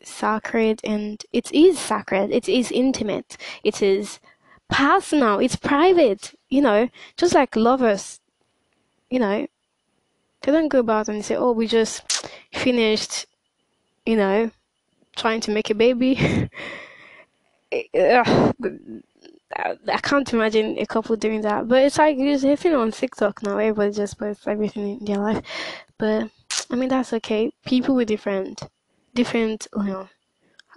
sacred 0.03 0.81
and 0.85 1.25
it 1.33 1.51
is 1.53 1.79
sacred, 1.79 2.31
it 2.31 2.49
is 2.49 2.71
intimate, 2.71 3.37
it 3.65 3.83
is 3.83 4.21
personal, 4.69 5.39
it's 5.39 5.57
private, 5.57 6.35
you 6.49 6.61
know, 6.61 6.89
just 7.17 7.35
like 7.35 7.57
lovers, 7.57 8.21
you 9.11 9.19
know, 9.19 9.47
they 10.43 10.53
don't 10.53 10.69
go 10.69 10.81
about 10.81 11.09
and 11.09 11.25
say, 11.25 11.37
oh, 11.37 11.53
we 11.53 11.67
just 11.67 12.29
finished, 12.53 13.27
you 14.05 14.17
know, 14.17 14.51
trying 15.17 15.41
to 15.41 15.51
make 15.51 15.71
a 15.71 15.75
baby. 15.75 16.49
I 19.57 19.99
can't 20.03 20.33
imagine 20.33 20.79
a 20.79 20.87
couple 20.87 21.17
doing 21.17 21.43
that. 21.43 21.69
But 21.69 21.83
it's 21.83 21.99
like 21.99 22.17
it's 22.19 22.43
hitting 22.43 22.75
on 22.75 22.93
TikTok 22.93 23.43
now. 23.43 23.59
Everybody 23.59 23.93
just 23.93 24.19
posts 24.19 24.47
everything 24.47 24.99
in 24.99 25.05
their 25.05 25.19
life. 25.19 25.43
But 25.99 26.31
I 26.71 26.77
mean 26.77 26.89
that's 26.89 27.13
okay. 27.15 27.53
People 27.67 27.95
with 27.95 28.09
different, 28.09 28.63
different. 29.15 29.67
You 29.77 29.85
know, 29.85 30.09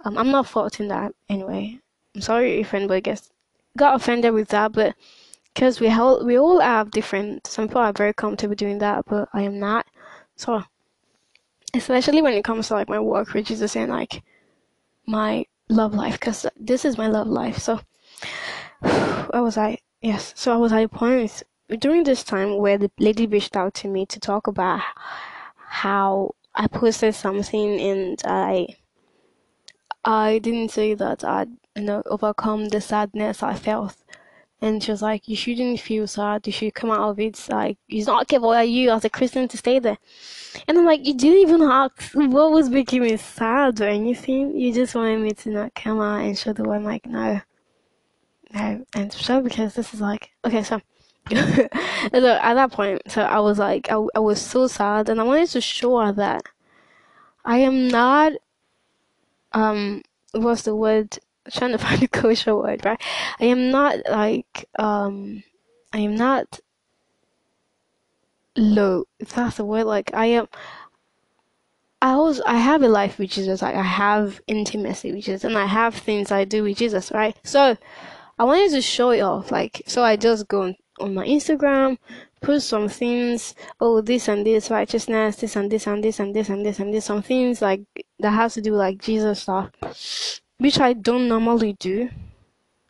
um, 0.04 0.18
I'm 0.18 0.30
not 0.30 0.46
faulting 0.46 0.88
that 0.88 1.12
anyway. 1.28 1.78
I'm 2.14 2.20
sorry 2.20 2.60
if 2.60 2.74
anybody 2.74 3.00
gets 3.00 3.30
got 3.76 3.94
offended 3.94 4.32
with 4.32 4.48
that, 4.48 4.72
but 4.72 4.94
because 5.54 5.80
we 5.80 5.90
all 5.90 6.24
we 6.24 6.38
all 6.38 6.60
have 6.60 6.90
different. 6.90 7.46
Some 7.46 7.68
people 7.68 7.82
are 7.82 7.92
very 7.92 8.14
comfortable 8.14 8.54
doing 8.54 8.78
that, 8.78 9.04
but 9.06 9.28
I 9.32 9.42
am 9.42 9.58
not. 9.58 9.86
So, 10.36 10.62
especially 11.74 12.22
when 12.22 12.34
it 12.34 12.44
comes 12.44 12.68
to 12.68 12.74
like 12.74 12.88
my 12.88 13.00
work, 13.00 13.32
which 13.32 13.50
is 13.50 13.70
saying 13.70 13.88
like 13.88 14.22
my 15.06 15.46
love 15.68 15.94
life, 15.94 16.18
because 16.18 16.46
this 16.56 16.84
is 16.84 16.98
my 16.98 17.08
love 17.08 17.28
life. 17.28 17.58
So, 17.58 17.80
where 18.80 19.42
was 19.42 19.58
I? 19.58 19.78
Yes. 20.00 20.32
So 20.36 20.52
I 20.52 20.56
was 20.56 20.72
at 20.72 20.84
a 20.84 20.88
point 20.88 21.42
during 21.80 22.04
this 22.04 22.22
time 22.22 22.58
where 22.58 22.78
the 22.78 22.90
lady 22.98 23.26
reached 23.26 23.56
out 23.56 23.74
to 23.74 23.88
me 23.88 24.06
to 24.06 24.20
talk 24.20 24.46
about 24.46 24.82
how 25.56 26.34
I 26.54 26.68
posted 26.68 27.14
something 27.14 27.80
and 27.80 28.22
I 28.24 28.76
I 30.04 30.38
didn't 30.38 30.70
say 30.70 30.94
that 30.94 31.24
I'd 31.24 31.50
you 31.74 31.82
know 31.82 32.02
overcome 32.06 32.68
the 32.68 32.80
sadness 32.80 33.42
I 33.42 33.54
felt 33.54 33.96
and 34.60 34.82
she 34.82 34.90
was 34.90 35.02
like, 35.02 35.28
You 35.28 35.36
shouldn't 35.36 35.80
feel 35.80 36.06
sad. 36.06 36.46
You 36.46 36.52
should 36.52 36.74
come 36.74 36.90
out 36.90 37.10
of 37.10 37.20
it. 37.20 37.46
Like, 37.50 37.78
it's 37.88 38.06
not 38.06 38.22
okay 38.22 38.38
for 38.38 38.62
you 38.62 38.90
as 38.90 39.04
a 39.04 39.10
Christian 39.10 39.48
to 39.48 39.56
stay 39.56 39.78
there. 39.78 39.98
And 40.66 40.78
I'm 40.78 40.86
like, 40.86 41.06
You 41.06 41.14
didn't 41.14 41.48
even 41.48 41.62
ask 41.62 42.12
what 42.14 42.50
was 42.50 42.70
making 42.70 43.02
me 43.02 43.16
sad 43.16 43.80
or 43.80 43.88
anything. 43.88 44.56
You 44.56 44.72
just 44.72 44.94
wanted 44.94 45.20
me 45.20 45.32
to 45.32 45.50
not 45.50 45.74
come 45.74 46.00
out 46.00 46.24
and 46.24 46.36
show 46.36 46.52
the 46.52 46.64
world. 46.64 46.78
I'm 46.78 46.84
like, 46.84 47.06
No. 47.06 47.40
No. 48.54 48.84
And 48.94 49.12
so, 49.12 49.40
because 49.40 49.74
this 49.74 49.92
is 49.92 50.00
like, 50.00 50.30
okay, 50.44 50.62
so. 50.62 50.80
so 51.30 51.36
at 51.36 52.54
that 52.54 52.70
point, 52.70 53.02
so 53.08 53.22
I 53.22 53.40
was 53.40 53.58
like, 53.58 53.90
I, 53.90 54.00
I 54.14 54.20
was 54.20 54.40
so 54.40 54.68
sad, 54.68 55.08
and 55.08 55.20
I 55.20 55.24
wanted 55.24 55.48
to 55.50 55.60
show 55.60 55.98
her 55.98 56.12
that 56.12 56.44
I 57.44 57.58
am 57.58 57.88
not, 57.88 58.32
um, 59.52 60.02
what's 60.32 60.62
the 60.62 60.76
word? 60.76 61.18
Trying 61.50 61.72
to 61.72 61.78
find 61.86 62.02
a 62.02 62.08
kosher 62.08 62.54
word, 62.54 62.84
right? 62.84 63.00
I 63.40 63.46
am 63.46 63.70
not 63.70 63.98
like 64.10 64.66
um 64.78 65.42
I 65.92 65.98
am 65.98 66.16
not 66.16 66.60
low, 68.56 69.04
if 69.18 69.34
that's 69.34 69.56
the 69.58 69.64
word, 69.64 69.84
like 69.84 70.12
I 70.14 70.26
am 70.26 70.48
I 72.02 72.12
always 72.12 72.40
I 72.42 72.56
have 72.56 72.82
a 72.82 72.88
life 72.88 73.18
with 73.18 73.30
Jesus, 73.30 73.62
like 73.62 73.74
I 73.74 73.82
have 73.82 74.40
intimacy 74.46 75.12
with 75.12 75.24
Jesus 75.24 75.44
and 75.44 75.56
I 75.56 75.66
have 75.66 75.94
things 75.94 76.30
I 76.30 76.44
do 76.44 76.62
with 76.62 76.78
Jesus, 76.78 77.10
right? 77.12 77.36
So 77.44 77.76
I 78.38 78.44
wanted 78.44 78.70
to 78.72 78.82
show 78.82 79.10
it 79.10 79.20
off, 79.20 79.50
like 79.50 79.82
so 79.86 80.02
I 80.04 80.16
just 80.16 80.46
go 80.48 80.62
on, 80.62 80.76
on 81.00 81.14
my 81.14 81.26
Instagram, 81.26 81.98
put 82.42 82.60
some 82.62 82.88
things, 82.88 83.54
oh 83.80 84.00
this 84.02 84.28
and 84.28 84.46
this 84.46 84.70
righteousness, 84.70 85.36
this 85.36 85.56
and 85.56 85.70
this 85.70 85.86
and 85.86 86.04
this 86.04 86.20
and 86.20 86.34
this 86.34 86.48
and 86.50 86.66
this 86.66 86.78
and 86.78 86.94
this, 86.94 87.04
some 87.06 87.22
things 87.22 87.62
like 87.62 87.82
that 88.20 88.30
has 88.30 88.54
to 88.54 88.60
do 88.60 88.74
like 88.74 88.98
Jesus 89.00 89.42
stuff 89.42 89.70
which 90.58 90.80
I 90.80 90.92
don't 90.92 91.28
normally 91.28 91.74
do. 91.74 92.10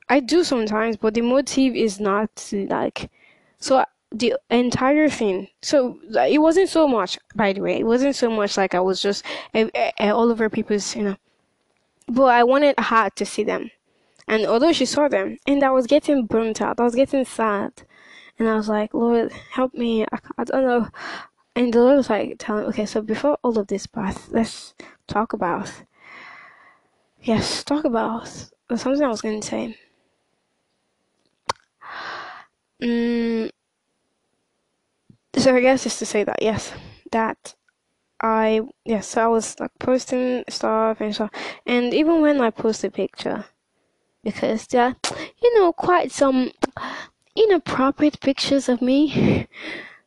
I 0.09 0.21
do 0.21 0.45
sometimes, 0.45 0.97
but 0.97 1.15
the 1.15 1.21
motive 1.23 1.75
is 1.75 1.99
not 1.99 2.31
like. 2.53 3.11
So 3.59 3.85
the 4.13 4.35
entire 4.51 5.09
thing. 5.09 5.49
So 5.63 5.99
it 6.29 6.41
wasn't 6.41 6.69
so 6.69 6.87
much, 6.87 7.19
by 7.35 7.53
the 7.53 7.61
way. 7.61 7.79
It 7.79 7.87
wasn't 7.87 8.17
so 8.17 8.31
much 8.31 8.57
like 8.57 8.75
I 8.75 8.81
was 8.81 9.03
just 9.03 9.25
uh, 9.55 9.69
uh, 9.75 10.15
all 10.15 10.31
over 10.31 10.49
people's, 10.49 10.95
you 10.95 11.03
know. 11.03 11.17
But 12.09 12.27
I 12.27 12.45
wanted 12.45 12.79
her 12.79 13.11
to 13.11 13.27
see 13.27 13.43
them, 13.43 13.71
and 14.29 14.47
although 14.47 14.73
she 14.73 14.87
saw 14.87 15.09
them, 15.09 15.39
and 15.47 15.63
I 15.65 15.71
was 15.71 15.89
getting 15.89 16.27
burnt 16.27 16.63
out. 16.63 16.79
I 16.79 16.85
was 16.85 16.95
getting 16.95 17.25
sad, 17.25 17.73
and 18.39 18.49
I 18.49 18.55
was 18.55 18.69
like, 18.69 18.95
Lord, 18.95 19.33
help 19.51 19.75
me. 19.75 20.05
I, 20.05 20.19
I 20.39 20.45
don't 20.45 20.65
know. 20.65 20.89
And 21.57 21.73
the 21.73 21.81
Lord 21.81 21.97
was 21.97 22.11
like 22.11 22.37
telling, 22.39 22.67
okay, 22.67 22.87
so 22.87 23.01
before 23.01 23.39
all 23.43 23.59
of 23.59 23.67
this, 23.67 23.87
path, 23.87 24.29
let's 24.31 24.75
talk 25.09 25.33
about 25.33 25.73
Yes, 27.27 27.63
talk 27.63 27.85
about 27.85 28.27
something 28.75 29.03
I 29.05 29.09
was 29.09 29.21
going 29.21 29.43
to 29.43 29.47
say. 29.47 29.77
Mm, 32.83 33.49
so 35.37 35.55
I 35.55 35.61
guess 35.61 35.85
just 35.85 35.99
to 36.01 36.07
say 36.07 36.25
that 36.25 36.39
yes, 36.43 36.73
that 37.13 37.55
I 38.23 38.63
yes, 38.85 39.09
so 39.09 39.25
I 39.25 39.29
was 39.29 39.59
like 39.61 39.73
posting 39.81 40.45
stuff 40.49 41.01
and 41.01 41.15
stuff, 41.15 41.31
and 41.67 41.95
even 41.95 42.23
when 42.23 42.41
I 42.41 42.51
post 42.51 42.85
a 42.85 42.91
picture, 42.91 43.47
because 44.25 44.67
there, 44.69 44.85
are, 44.85 44.97
you 45.43 45.61
know, 45.61 45.73
quite 45.73 46.13
some 46.13 46.53
inappropriate 47.37 48.21
pictures 48.21 48.69
of 48.69 48.83
me, 48.83 49.49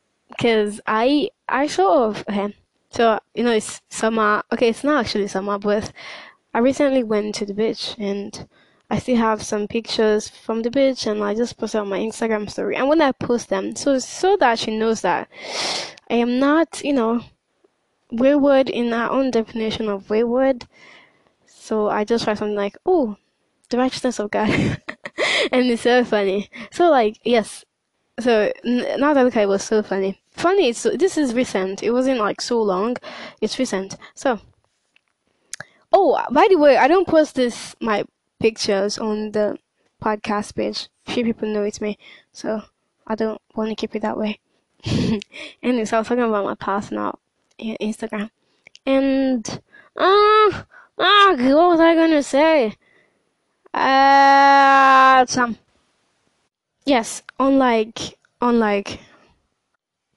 because 0.28 0.80
I 0.86 1.30
I 1.48 1.66
sort 1.68 2.10
of 2.10 2.24
okay, 2.30 2.54
so 2.90 3.20
you 3.34 3.44
know 3.44 3.52
it's 3.52 3.82
summer. 3.90 4.42
Okay, 4.52 4.70
it's 4.70 4.84
not 4.84 5.04
actually 5.04 5.28
summer, 5.28 5.58
but 5.58 5.92
I 6.52 6.58
recently 6.58 7.04
went 7.04 7.36
to 7.36 7.46
the 7.46 7.54
beach 7.54 7.94
and 7.98 8.48
I 8.90 8.98
still 8.98 9.16
have 9.16 9.42
some 9.42 9.68
pictures 9.68 10.28
from 10.28 10.62
the 10.62 10.70
beach 10.70 11.06
and 11.06 11.22
I 11.22 11.34
just 11.34 11.56
posted 11.56 11.80
on 11.80 11.88
my 11.88 12.00
Instagram 12.00 12.50
story. 12.50 12.74
And 12.74 12.88
when 12.88 13.00
I 13.00 13.12
post 13.12 13.48
them, 13.48 13.76
so 13.76 13.98
so 14.00 14.36
that 14.38 14.58
she 14.58 14.76
knows 14.76 15.02
that 15.02 15.28
I 16.10 16.14
am 16.14 16.40
not, 16.40 16.82
you 16.82 16.92
know, 16.92 17.22
wayward 18.10 18.68
in 18.68 18.92
our 18.92 19.10
own 19.10 19.30
definition 19.30 19.88
of 19.88 20.10
wayward. 20.10 20.66
So 21.46 21.88
I 21.88 22.02
just 22.04 22.26
write 22.26 22.38
something 22.38 22.56
like, 22.56 22.76
"Oh, 22.84 23.16
the 23.68 23.78
righteousness 23.78 24.18
of 24.18 24.32
God," 24.32 24.48
and 25.52 25.70
it's 25.70 25.82
so 25.82 26.04
funny. 26.04 26.50
So 26.72 26.90
like, 26.90 27.20
yes. 27.22 27.64
So 28.18 28.52
now 28.64 29.14
that 29.14 29.26
okay, 29.26 29.42
it 29.42 29.48
was 29.48 29.62
so 29.62 29.82
funny. 29.82 30.20
Funny. 30.32 30.72
So 30.72 30.90
this 30.90 31.16
is 31.16 31.32
recent. 31.32 31.82
It 31.82 31.92
wasn't 31.92 32.18
like 32.18 32.40
so 32.40 32.60
long. 32.60 32.96
It's 33.40 33.58
recent. 33.58 33.96
So 34.14 34.40
Oh, 35.92 36.20
by 36.30 36.46
the 36.48 36.56
way, 36.56 36.76
I 36.76 36.88
don't 36.88 37.06
post 37.06 37.34
this 37.34 37.74
my 37.80 38.04
pictures 38.38 38.98
on 38.98 39.32
the 39.32 39.58
podcast 40.02 40.54
page. 40.54 40.88
Few 41.06 41.24
people 41.24 41.48
know 41.48 41.64
it's 41.64 41.80
me, 41.80 41.98
so 42.32 42.62
I 43.06 43.14
don't 43.14 43.40
want 43.54 43.70
to 43.70 43.74
keep 43.74 43.94
it 43.96 44.02
that 44.02 44.16
way. 44.16 44.38
Anyways, 45.62 45.92
I 45.92 45.98
was 45.98 46.08
talking 46.08 46.22
about 46.24 46.44
my 46.44 46.54
personal 46.54 47.18
Instagram, 47.58 48.30
and 48.86 49.46
uh, 49.96 50.62
ah, 50.98 51.34
what 51.36 51.68
was 51.70 51.80
I 51.80 51.94
gonna 51.94 52.22
say? 52.22 52.76
Uh, 53.74 55.26
some 55.26 55.58
yes, 56.86 57.22
unlike 57.38 58.18
unlike 58.40 59.00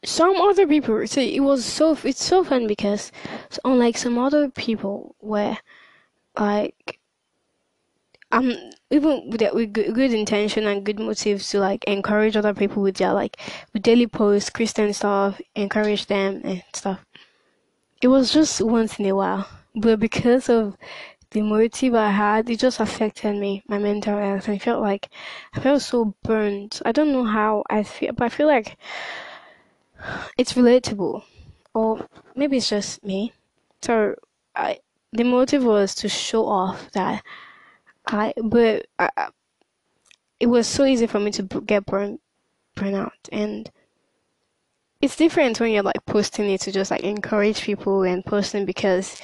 some 0.04 0.36
other 0.36 0.68
people 0.68 1.06
see 1.08 1.36
it 1.36 1.40
was 1.40 1.64
so 1.64 1.98
it's 2.04 2.24
so 2.24 2.44
fun 2.44 2.68
because 2.68 3.12
unlike 3.64 3.98
some 3.98 4.18
other 4.18 4.50
people 4.50 5.16
where 5.20 5.58
like 6.38 7.00
um 8.32 8.54
even 8.90 9.30
with, 9.30 9.40
good, 9.74 9.94
good 9.94 10.14
intention 10.14 10.66
and 10.68 10.86
good 10.86 11.00
motives 11.00 11.50
to 11.50 11.60
like 11.60 11.84
encourage 11.86 12.36
other 12.36 12.54
people 12.54 12.82
with 12.82 12.98
their 12.98 13.14
like 13.14 13.38
with 13.72 13.84
daily 13.84 14.08
posts 14.08 14.50
christian 14.50 14.92
stuff 14.94 15.40
encourage 15.56 16.08
them 16.08 16.42
and 16.44 16.64
stuff 16.74 17.06
it 18.02 18.08
was 18.08 18.34
just 18.34 18.62
once 18.62 19.00
in 19.00 19.06
a 19.06 19.16
while 19.16 19.48
but 19.76 20.00
because 20.00 20.50
of 20.50 20.78
the 21.34 21.42
motive 21.42 21.96
I 21.96 22.12
had, 22.12 22.50
it 22.50 22.60
just 22.60 22.80
affected 22.80 23.36
me, 23.36 23.64
my 23.68 23.80
mental 23.80 24.18
health. 24.18 24.48
I 24.48 24.60
felt 24.60 24.82
like 24.82 25.10
I 25.54 25.60
felt 25.60 25.82
so 25.82 26.14
burnt. 26.24 26.80
I 26.86 26.92
don't 26.92 27.12
know 27.12 27.24
how 27.24 27.64
I 27.72 27.82
feel, 27.82 28.14
but 28.14 28.26
I 28.26 28.30
feel 28.30 28.46
like 28.48 28.78
it's 30.38 30.54
relatable, 30.54 31.24
or 31.74 32.08
maybe 32.36 32.58
it's 32.58 32.70
just 32.70 33.04
me. 33.04 33.34
So 33.82 34.16
I, 34.56 34.80
the 35.12 35.24
motive 35.24 35.64
was 35.64 35.96
to 35.96 36.10
show 36.10 36.46
off 36.46 36.92
that 36.92 37.24
I, 38.08 38.34
but 38.44 38.88
I, 39.00 39.30
it 40.40 40.48
was 40.48 40.68
so 40.68 40.86
easy 40.86 41.08
for 41.08 41.20
me 41.20 41.32
to 41.32 41.44
get 41.44 41.86
burn 41.86 42.20
out, 42.78 43.30
and 43.32 43.72
it's 45.02 45.16
different 45.16 45.60
when 45.60 45.72
you're 45.72 45.84
like 45.84 46.06
posting 46.06 46.50
it 46.50 46.62
to 46.62 46.72
just 46.72 46.92
like 46.92 47.04
encourage 47.04 47.62
people 47.62 48.04
and 48.04 48.26
posting 48.26 48.66
because 48.66 49.22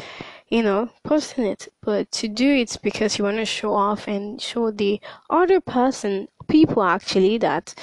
you 0.50 0.63
know 0.63 0.89
posting 1.03 1.45
it. 1.45 1.67
But 1.81 2.12
to 2.13 2.27
do 2.27 2.50
it 2.50 2.77
because 2.83 3.17
you 3.17 3.24
want 3.25 3.38
to 3.38 3.45
show 3.45 3.74
off 3.74 4.07
and 4.07 4.41
show 4.41 4.71
the 4.71 5.00
other 5.29 5.62
person 5.62 6.27
people 6.50 6.83
actually 6.83 7.38
that 7.38 7.74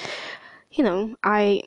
you 0.71 0.83
know 0.83 1.15
i 1.23 1.61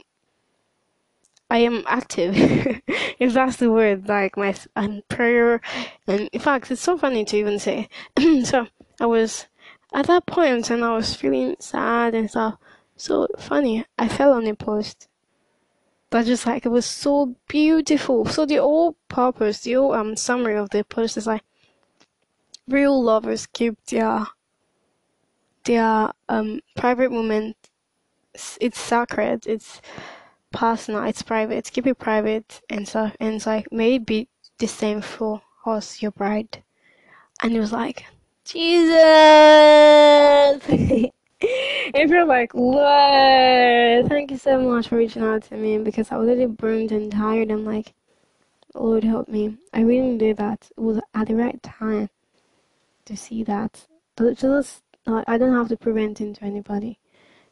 i 1.50 1.58
am 1.58 1.84
active 1.86 2.34
if 3.18 3.32
that's 3.32 3.56
the 3.56 3.70
word 3.70 4.08
like 4.08 4.36
my 4.36 4.54
and 4.76 5.06
prayer 5.08 5.60
and 6.06 6.28
in 6.32 6.40
fact 6.40 6.70
it's 6.70 6.80
so 6.80 6.96
funny 6.96 7.24
to 7.24 7.36
even 7.36 7.58
say 7.58 7.88
so 8.44 8.66
i 9.00 9.06
was 9.06 9.46
at 9.92 10.06
that 10.06 10.26
point 10.26 10.70
and 10.70 10.84
i 10.84 10.94
was 10.94 11.14
feeling 11.14 11.56
sad 11.58 12.14
and 12.14 12.30
stuff 12.30 12.56
so 12.96 13.26
funny 13.38 13.84
i 13.98 14.08
fell 14.08 14.32
on 14.32 14.46
a 14.46 14.54
post 14.54 15.08
but 16.10 16.26
just 16.26 16.44
like 16.44 16.66
it 16.66 16.70
was 16.70 16.86
so 16.86 17.36
beautiful. 17.48 18.26
So 18.26 18.44
the 18.44 18.56
whole 18.56 18.96
purpose, 19.08 19.60
the 19.60 19.74
whole 19.74 19.92
um 19.94 20.16
summary 20.16 20.56
of 20.56 20.70
the 20.70 20.84
post 20.84 21.16
is 21.16 21.26
like 21.26 21.42
real 22.68 23.00
lovers 23.00 23.46
keep 23.46 23.82
their 23.86 24.26
their 25.64 26.10
um 26.28 26.60
private 26.76 27.12
moment. 27.12 27.56
It's 28.60 28.78
sacred. 28.78 29.46
It's 29.46 29.80
personal. 30.52 31.04
It's 31.04 31.22
private. 31.22 31.70
Keep 31.72 31.86
it 31.86 31.98
private 31.98 32.60
and 32.68 32.86
stuff. 32.86 33.16
And 33.20 33.34
it's 33.34 33.46
like 33.46 33.70
may 33.72 33.96
it 33.96 34.06
be 34.06 34.28
the 34.58 34.66
same 34.66 35.00
for 35.00 35.42
us, 35.66 36.02
your 36.02 36.10
bride. 36.12 36.62
And 37.42 37.56
it 37.56 37.60
was 37.60 37.72
like 37.72 38.04
Jesus. 38.44 38.90
if 41.40 42.10
you're 42.10 42.24
like, 42.24 42.54
Lord, 42.54 44.08
thank 44.08 44.30
you 44.30 44.38
so 44.38 44.60
much 44.60 44.88
for 44.88 44.96
reaching 44.96 45.22
out 45.22 45.42
to 45.44 45.56
me 45.56 45.78
because 45.78 46.12
I 46.12 46.16
was 46.16 46.28
really 46.28 46.46
burned 46.46 46.92
and 46.92 47.10
tired 47.10 47.50
and 47.50 47.64
like, 47.64 47.94
Lord 48.74 49.04
help 49.04 49.28
me. 49.28 49.56
I 49.72 49.80
really 49.80 50.16
did 50.18 50.36
that. 50.36 50.68
It 50.76 50.80
was 50.80 51.00
at 51.14 51.28
the 51.28 51.34
right 51.34 51.60
time 51.62 52.10
to 53.06 53.16
see 53.16 53.42
that. 53.44 53.86
But 54.16 54.38
just, 54.38 54.82
I 55.06 55.38
don't 55.38 55.54
have 55.54 55.68
to 55.68 55.76
prevent 55.76 56.20
it 56.20 56.34
to 56.36 56.44
anybody. 56.44 56.98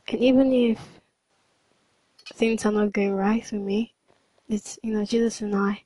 And 0.08 0.20
even 0.20 0.52
if 0.52 1.00
things 2.35 2.64
are 2.64 2.73
not 2.73 2.92
going 2.92 3.14
right 3.14 3.42
with 3.50 3.61
me, 3.61 3.94
it's, 4.49 4.78
you 4.82 4.92
know, 4.92 5.04
Jesus 5.04 5.40
and 5.40 5.54
I. 5.54 5.82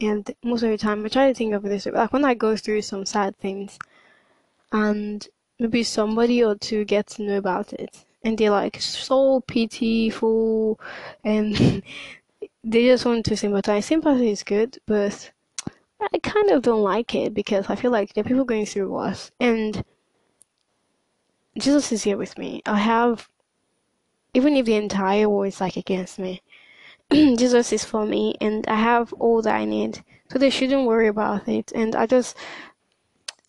And 0.00 0.30
most 0.44 0.62
of 0.62 0.70
the 0.70 0.78
time, 0.78 1.04
I 1.04 1.08
try 1.08 1.28
to 1.28 1.34
think 1.34 1.54
of 1.54 1.64
it 1.64 1.68
this 1.68 1.86
way. 1.86 1.92
like 1.92 2.12
when 2.12 2.24
I 2.24 2.34
go 2.34 2.56
through 2.56 2.82
some 2.82 3.06
sad 3.06 3.36
things 3.38 3.78
and 4.72 5.26
maybe 5.58 5.82
somebody 5.82 6.44
or 6.44 6.54
two 6.54 6.84
get 6.84 7.06
to 7.06 7.22
know 7.22 7.38
about 7.38 7.72
it 7.72 8.04
and 8.22 8.36
they're 8.36 8.50
like 8.50 8.80
so 8.80 9.40
pitiful 9.40 10.78
and 11.24 11.82
they 12.64 12.86
just 12.86 13.06
want 13.06 13.24
to 13.26 13.36
sympathize. 13.36 13.86
Sympathy 13.86 14.30
is 14.30 14.42
good, 14.42 14.78
but 14.86 15.30
I 16.00 16.18
kind 16.18 16.50
of 16.50 16.62
don't 16.62 16.82
like 16.82 17.14
it 17.14 17.32
because 17.32 17.70
I 17.70 17.76
feel 17.76 17.90
like 17.90 18.12
there 18.12 18.22
are 18.22 18.28
people 18.28 18.44
going 18.44 18.66
through 18.66 18.92
worse 18.92 19.30
and 19.40 19.82
Jesus 21.58 21.90
is 21.90 22.02
here 22.02 22.18
with 22.18 22.36
me. 22.36 22.62
I 22.66 22.78
have 22.78 23.30
even 24.36 24.54
if 24.54 24.66
the 24.66 24.74
entire 24.74 25.30
world 25.30 25.48
is 25.48 25.62
like 25.62 25.78
against 25.78 26.18
me, 26.18 26.42
Jesus 27.10 27.72
is 27.72 27.86
for 27.86 28.04
me 28.04 28.36
and 28.38 28.66
I 28.68 28.74
have 28.74 29.14
all 29.14 29.40
that 29.40 29.54
I 29.54 29.64
need. 29.64 30.04
So 30.30 30.38
they 30.38 30.50
shouldn't 30.50 30.86
worry 30.86 31.08
about 31.08 31.48
it. 31.48 31.72
And 31.74 31.96
I 31.96 32.04
just 32.04 32.36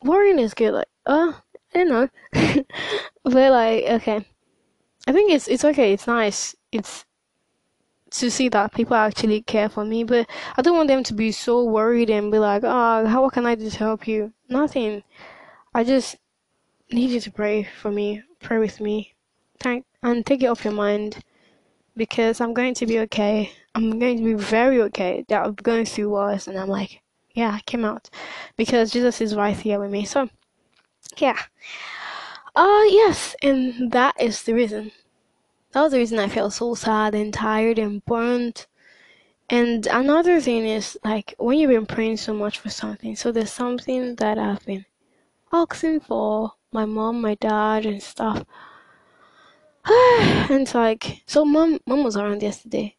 worrying 0.01 0.39
is 0.39 0.53
good. 0.53 0.75
Like, 0.75 0.87
oh, 1.05 1.41
I 1.75 1.77
don't 1.83 1.89
know. 1.89 2.09
but 3.23 3.51
like, 3.51 3.83
okay. 3.83 4.25
I 5.07 5.11
think 5.11 5.31
it's 5.31 5.49
it's 5.49 5.65
okay. 5.65 5.91
It's 5.91 6.07
nice. 6.07 6.55
It's 6.71 7.05
to 8.11 8.31
see 8.31 8.47
that 8.49 8.73
people 8.73 8.95
actually 8.95 9.41
care 9.41 9.67
for 9.67 9.83
me, 9.83 10.05
but 10.05 10.29
I 10.55 10.61
don't 10.61 10.77
want 10.77 10.87
them 10.87 11.03
to 11.03 11.13
be 11.13 11.33
so 11.33 11.65
worried 11.65 12.09
and 12.09 12.31
be 12.31 12.39
like, 12.39 12.63
"Oh, 12.63 13.05
how 13.05 13.23
what 13.23 13.33
can 13.33 13.45
I 13.45 13.55
do 13.55 13.69
to 13.69 13.77
help 13.77 14.07
you?" 14.07 14.31
Nothing. 14.47 15.03
I 15.73 15.83
just 15.83 16.15
need 16.91 17.09
you 17.09 17.19
to 17.19 17.31
pray 17.31 17.67
for 17.81 17.91
me. 17.91 18.23
Pray 18.39 18.57
with 18.57 18.79
me. 18.79 19.16
Thank 19.59 19.85
and 20.03 20.25
take 20.25 20.43
it 20.43 20.47
off 20.47 20.63
your 20.63 20.73
mind 20.73 21.23
because 21.95 22.39
I'm 22.41 22.53
going 22.53 22.73
to 22.75 22.85
be 22.85 22.99
okay. 22.99 23.51
I'm 23.75 23.99
going 23.99 24.17
to 24.17 24.23
be 24.23 24.33
very 24.33 24.81
okay. 24.83 25.25
That 25.27 25.45
I'm 25.45 25.55
going 25.55 25.85
through 25.85 26.09
worse, 26.09 26.47
and 26.47 26.57
I'm 26.57 26.69
like, 26.69 27.01
yeah, 27.33 27.51
I 27.51 27.61
came 27.61 27.85
out 27.85 28.09
because 28.55 28.91
Jesus 28.91 29.21
is 29.21 29.35
right 29.35 29.55
here 29.57 29.79
with 29.79 29.91
me. 29.91 30.05
So 30.05 30.29
yeah. 31.17 31.37
Uh, 32.55 32.83
yes, 32.87 33.35
and 33.43 33.91
that 33.91 34.19
is 34.19 34.43
the 34.43 34.53
reason. 34.53 34.91
That 35.71 35.83
was 35.83 35.91
the 35.91 35.99
reason 35.99 36.17
I 36.17 36.27
felt 36.27 36.53
so 36.53 36.73
sad 36.75 37.13
and 37.13 37.33
tired 37.33 37.77
and 37.77 38.03
burnt. 38.05 38.67
And 39.49 39.85
another 39.87 40.41
thing 40.41 40.65
is, 40.65 40.97
like, 41.05 41.35
when 41.37 41.57
you've 41.57 41.69
been 41.69 41.85
praying 41.85 42.17
so 42.17 42.33
much 42.33 42.59
for 42.59 42.69
something, 42.69 43.15
so 43.15 43.31
there's 43.31 43.53
something 43.53 44.15
that 44.15 44.37
I've 44.37 44.65
been 44.65 44.85
asking 45.53 46.01
for 46.01 46.53
my 46.71 46.85
mom, 46.85 47.21
my 47.21 47.35
dad, 47.35 47.85
and 47.85 48.01
stuff. 48.01 48.43
and 50.49 50.63
it's 50.63 50.75
like, 50.75 51.23
so 51.25 51.45
mom, 51.45 51.79
mom 51.85 52.03
was 52.03 52.17
around 52.17 52.43
yesterday, 52.43 52.95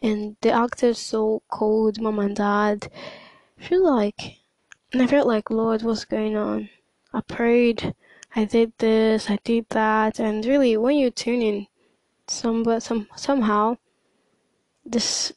and 0.00 0.36
the 0.40 0.50
actor's 0.50 0.98
so 0.98 1.42
cold, 1.50 2.00
mom 2.00 2.18
and 2.18 2.36
dad. 2.36 2.90
I 3.58 3.64
feel 3.64 3.84
like, 3.84 4.38
and 4.90 5.02
I 5.02 5.06
felt 5.06 5.26
like, 5.26 5.50
Lord, 5.50 5.82
what's 5.82 6.06
going 6.06 6.38
on? 6.38 6.70
I 7.12 7.20
prayed, 7.20 7.94
I 8.34 8.46
did 8.46 8.72
this, 8.78 9.28
I 9.28 9.38
did 9.44 9.66
that, 9.70 10.18
and 10.18 10.46
really, 10.46 10.78
when 10.78 10.96
you 10.96 11.10
tune 11.10 11.42
in, 11.42 11.66
some 12.26 12.62
but 12.62 12.82
some 12.82 13.06
somehow, 13.16 13.76
this 14.86 15.34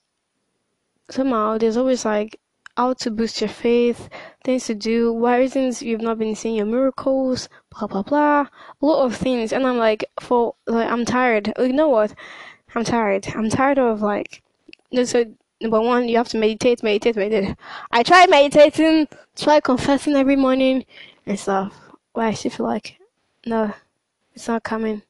somehow 1.10 1.58
there's 1.58 1.76
always 1.76 2.06
like 2.06 2.40
how 2.78 2.94
to 2.94 3.12
boost 3.12 3.42
your 3.42 3.50
faith, 3.50 4.10
things 4.44 4.66
to 4.66 4.76
do, 4.76 5.14
why 5.14 5.38
reasons 5.38 5.82
you've 5.82 6.02
not 6.02 6.18
been 6.18 6.36
seeing 6.36 6.56
your 6.56 6.66
miracles, 6.66 7.50
blah 7.70 7.88
blah 7.88 8.04
blah, 8.04 8.42
a 8.42 8.86
lot 8.86 9.06
of 9.06 9.16
things, 9.16 9.54
and 9.54 9.66
I'm 9.66 9.78
like, 9.78 10.06
for 10.20 10.56
like 10.66 10.90
I'm 10.90 11.06
tired. 11.06 11.54
You 11.58 11.74
know 11.74 11.90
what? 11.90 12.14
I'm 12.76 12.84
tired. 12.84 13.28
I'm 13.36 13.50
tired 13.50 13.78
of 13.78 14.02
like, 14.02 14.42
so 15.04 15.26
number 15.62 15.82
one, 15.82 16.10
you 16.10 16.18
have 16.18 16.30
to 16.30 16.38
meditate, 16.38 16.84
meditate, 16.84 17.16
meditate. 17.16 17.56
I 17.92 18.04
try 18.04 18.26
meditating, 18.28 19.08
try 19.36 19.60
confessing 19.60 20.16
every 20.16 20.36
morning, 20.36 20.86
and 21.26 21.40
stuff. 21.40 21.74
Why 22.14 22.28
I 22.28 22.34
still 22.34 22.52
feel 22.52 22.66
like, 22.66 23.00
no, 23.46 23.74
it's 24.34 24.48
not 24.48 24.64
coming. 24.64 25.04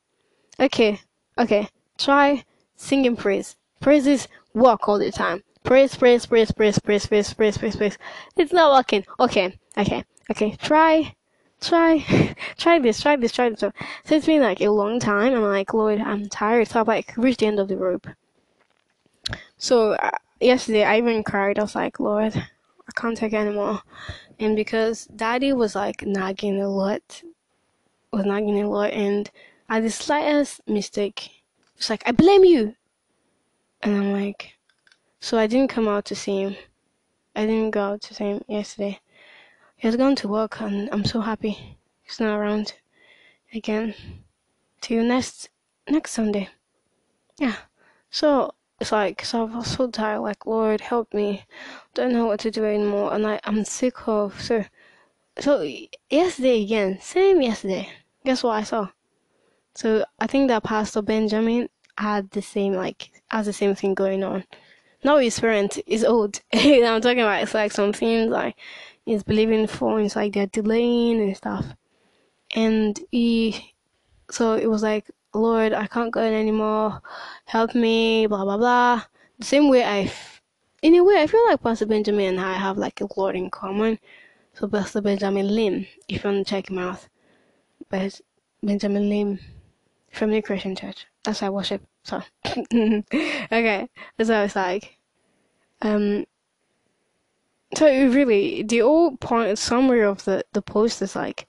Okay, 0.59 0.99
okay, 1.37 1.67
try 1.97 2.43
singing 2.75 3.15
praise. 3.15 3.55
Praises 3.79 4.27
work 4.53 4.87
all 4.87 4.99
the 4.99 5.11
time. 5.11 5.43
Praise, 5.63 5.95
praise, 5.95 6.25
praise, 6.25 6.51
praise, 6.51 6.79
praise, 6.79 7.05
praise, 7.07 7.33
praise, 7.33 7.57
praise, 7.57 7.75
praise. 7.75 7.97
It's 8.37 8.53
not 8.53 8.73
working. 8.73 9.05
Okay, 9.19 9.57
okay, 9.77 10.03
okay. 10.31 10.55
Try, 10.61 11.15
try, 11.61 12.35
try 12.57 12.79
this, 12.79 13.01
try 13.01 13.15
this, 13.15 13.31
try 13.31 13.49
this. 13.49 13.59
So 13.59 13.71
it's 14.05 14.25
been 14.25 14.41
like 14.41 14.61
a 14.61 14.69
long 14.69 14.99
time. 14.99 15.33
I'm 15.33 15.43
like, 15.43 15.73
Lord, 15.73 15.99
I'm 16.01 16.27
tired. 16.29 16.67
So 16.67 16.81
I 16.81 16.83
like 16.83 17.13
reached 17.17 17.39
the 17.39 17.47
end 17.47 17.59
of 17.59 17.67
the 17.67 17.77
rope. 17.77 18.07
So 19.57 19.93
uh, 19.93 20.11
yesterday 20.41 20.83
I 20.83 20.97
even 20.97 21.23
cried. 21.23 21.57
I 21.59 21.63
was 21.63 21.75
like, 21.75 21.99
Lord, 21.99 22.35
I 22.35 22.91
can't 22.99 23.17
take 23.17 23.33
anymore 23.33 23.81
and 24.39 24.55
because 24.55 25.05
daddy 25.15 25.53
was 25.53 25.75
like 25.75 26.05
nagging 26.05 26.61
a 26.61 26.67
lot 26.67 27.23
was 28.11 28.25
nagging 28.25 28.61
a 28.61 28.69
lot 28.69 28.91
and 28.91 29.31
at 29.69 29.81
the 29.81 29.89
slightest 29.89 30.61
mistake 30.67 31.43
it's 31.77 31.89
like 31.89 32.03
i 32.05 32.11
blame 32.11 32.43
you 32.43 32.75
and 33.81 33.95
i'm 33.95 34.11
like 34.11 34.53
so 35.23 35.37
i 35.37 35.47
didn't 35.47 35.69
come 35.69 35.87
out 35.87 36.03
to 36.03 36.15
see 36.15 36.41
him 36.41 36.55
i 37.33 37.45
didn't 37.45 37.71
go 37.71 37.81
out 37.81 38.01
to 38.01 38.13
see 38.13 38.25
him 38.25 38.41
yesterday 38.47 38.99
he 39.77 39.87
has 39.87 39.95
gone 39.95 40.15
to 40.15 40.27
work 40.27 40.59
and 40.59 40.89
i'm 40.91 41.05
so 41.05 41.21
happy 41.21 41.77
he's 42.01 42.19
not 42.19 42.37
around 42.37 42.73
again 43.53 43.93
till 44.81 45.03
next 45.03 45.49
next 45.87 46.11
sunday 46.11 46.49
yeah 47.39 47.55
so 48.09 48.53
it's 48.79 48.91
like 48.91 49.23
so 49.23 49.47
I 49.47 49.57
was 49.57 49.67
so 49.67 49.89
tired, 49.89 50.19
like 50.19 50.45
Lord 50.45 50.81
help 50.81 51.13
me. 51.13 51.45
Don't 51.93 52.11
know 52.11 52.25
what 52.25 52.41
to 52.41 52.51
do 52.51 52.65
anymore 52.65 53.13
and 53.13 53.25
I, 53.25 53.39
I'm 53.45 53.63
sick 53.63 54.09
of 54.09 54.41
so 54.41 54.65
so 55.39 55.61
yesterday 56.09 56.63
again, 56.63 56.99
same 56.99 57.41
yesterday. 57.41 57.87
Guess 58.25 58.43
what 58.43 58.57
I 58.57 58.63
saw? 58.63 58.89
So 59.73 60.03
I 60.19 60.27
think 60.27 60.49
that 60.49 60.63
Pastor 60.63 61.01
Benjamin 61.01 61.69
had 61.97 62.29
the 62.31 62.41
same 62.41 62.73
like 62.73 63.23
has 63.31 63.45
the 63.45 63.53
same 63.53 63.73
thing 63.73 63.93
going 63.93 64.21
on. 64.21 64.43
Now 65.03 65.17
his 65.17 65.39
parent 65.39 65.79
is 65.85 66.03
old. 66.03 66.41
I'm 66.53 67.01
talking 67.01 67.19
about 67.19 67.43
it's 67.43 67.53
like 67.53 67.71
something 67.71 68.29
like 68.29 68.55
he's 69.05 69.23
believing 69.23 69.67
for. 69.67 69.99
It's 69.99 70.15
like 70.15 70.33
they're 70.33 70.47
delaying 70.47 71.21
and 71.21 71.35
stuff. 71.35 71.65
And 72.55 72.99
he, 73.11 73.73
so 74.29 74.53
it 74.53 74.69
was 74.69 74.83
like, 74.83 75.09
Lord, 75.33 75.73
I 75.73 75.87
can't 75.87 76.11
go 76.11 76.21
in 76.21 76.33
anymore. 76.33 77.01
Help 77.45 77.75
me, 77.75 78.27
blah, 78.27 78.43
blah, 78.45 78.57
blah. 78.57 79.03
The 79.39 79.45
same 79.45 79.69
way 79.69 79.83
I, 79.83 80.11
in 80.81 80.95
a 80.95 81.03
way, 81.03 81.21
I 81.21 81.27
feel 81.27 81.45
like 81.47 81.63
Pastor 81.63 81.85
Benjamin 81.85 82.37
and 82.37 82.39
I 82.39 82.53
have 82.53 82.77
like 82.77 83.01
a 83.01 83.07
lot 83.17 83.35
in 83.35 83.49
common. 83.49 83.99
So 84.53 84.67
Pastor 84.67 85.01
Benjamin 85.01 85.53
Lim, 85.53 85.87
if 86.07 86.23
you 86.23 86.29
want 86.29 86.45
to 86.45 86.49
check 86.49 86.69
him 86.69 86.77
out. 86.77 87.07
But 87.89 88.21
Benjamin 88.61 89.09
Lim 89.09 89.39
from 90.11 90.29
New 90.29 90.41
Christian 90.41 90.75
Church. 90.75 91.07
That's 91.23 91.41
I 91.41 91.49
worship. 91.49 91.81
So, 92.03 92.21
okay. 92.45 93.89
So 94.21 94.43
it's 94.43 94.55
like, 94.55 94.97
um, 95.81 96.25
so 97.75 97.85
really, 97.87 98.63
the 98.63 98.79
whole 98.79 99.17
point 99.17 99.57
summary 99.57 100.03
of 100.03 100.23
the 100.25 100.45
the 100.53 100.61
post 100.61 101.01
is 101.01 101.15
like, 101.15 101.47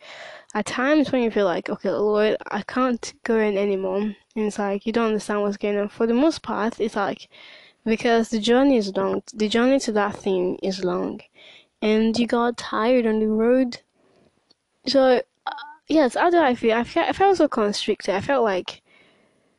at 0.55 0.67
times 0.67 1.13
when 1.13 1.23
you 1.23 1.31
feel 1.31 1.45
like, 1.47 1.69
okay, 1.69 1.91
Lord, 1.91 2.37
I 2.51 2.63
can't 2.63 3.13
go 3.25 3.39
in 3.39 3.59
anymore, 3.59 3.99
and 3.99 4.17
it's 4.37 4.59
like 4.59 4.87
you 4.87 4.93
don't 4.93 5.09
understand 5.09 5.43
what's 5.43 5.57
going 5.57 5.79
on. 5.79 5.89
For 5.89 6.07
the 6.07 6.15
most 6.15 6.43
part, 6.43 6.81
it's 6.81 6.97
like 6.97 7.29
because 7.85 8.31
the 8.31 8.41
journey 8.41 8.77
is 8.77 8.97
long. 8.97 9.23
The 9.35 9.49
journey 9.49 9.79
to 9.81 9.93
that 9.93 10.17
thing 10.17 10.57
is 10.63 10.85
long, 10.85 11.21
and 11.83 12.19
you 12.19 12.27
got 12.27 12.57
tired 12.57 13.07
on 13.07 13.21
the 13.21 13.29
road. 13.29 13.81
So, 14.87 15.21
uh, 15.47 15.53
yes, 15.89 16.15
how 16.15 16.31
do 16.31 16.39
I 16.39 16.55
feel? 16.55 16.77
I 16.77 16.85
felt 16.85 17.09
I 17.09 17.13
felt 17.13 17.37
so 17.39 17.49
constricted. 17.49 18.15
I 18.15 18.21
felt 18.21 18.45
like 18.45 18.83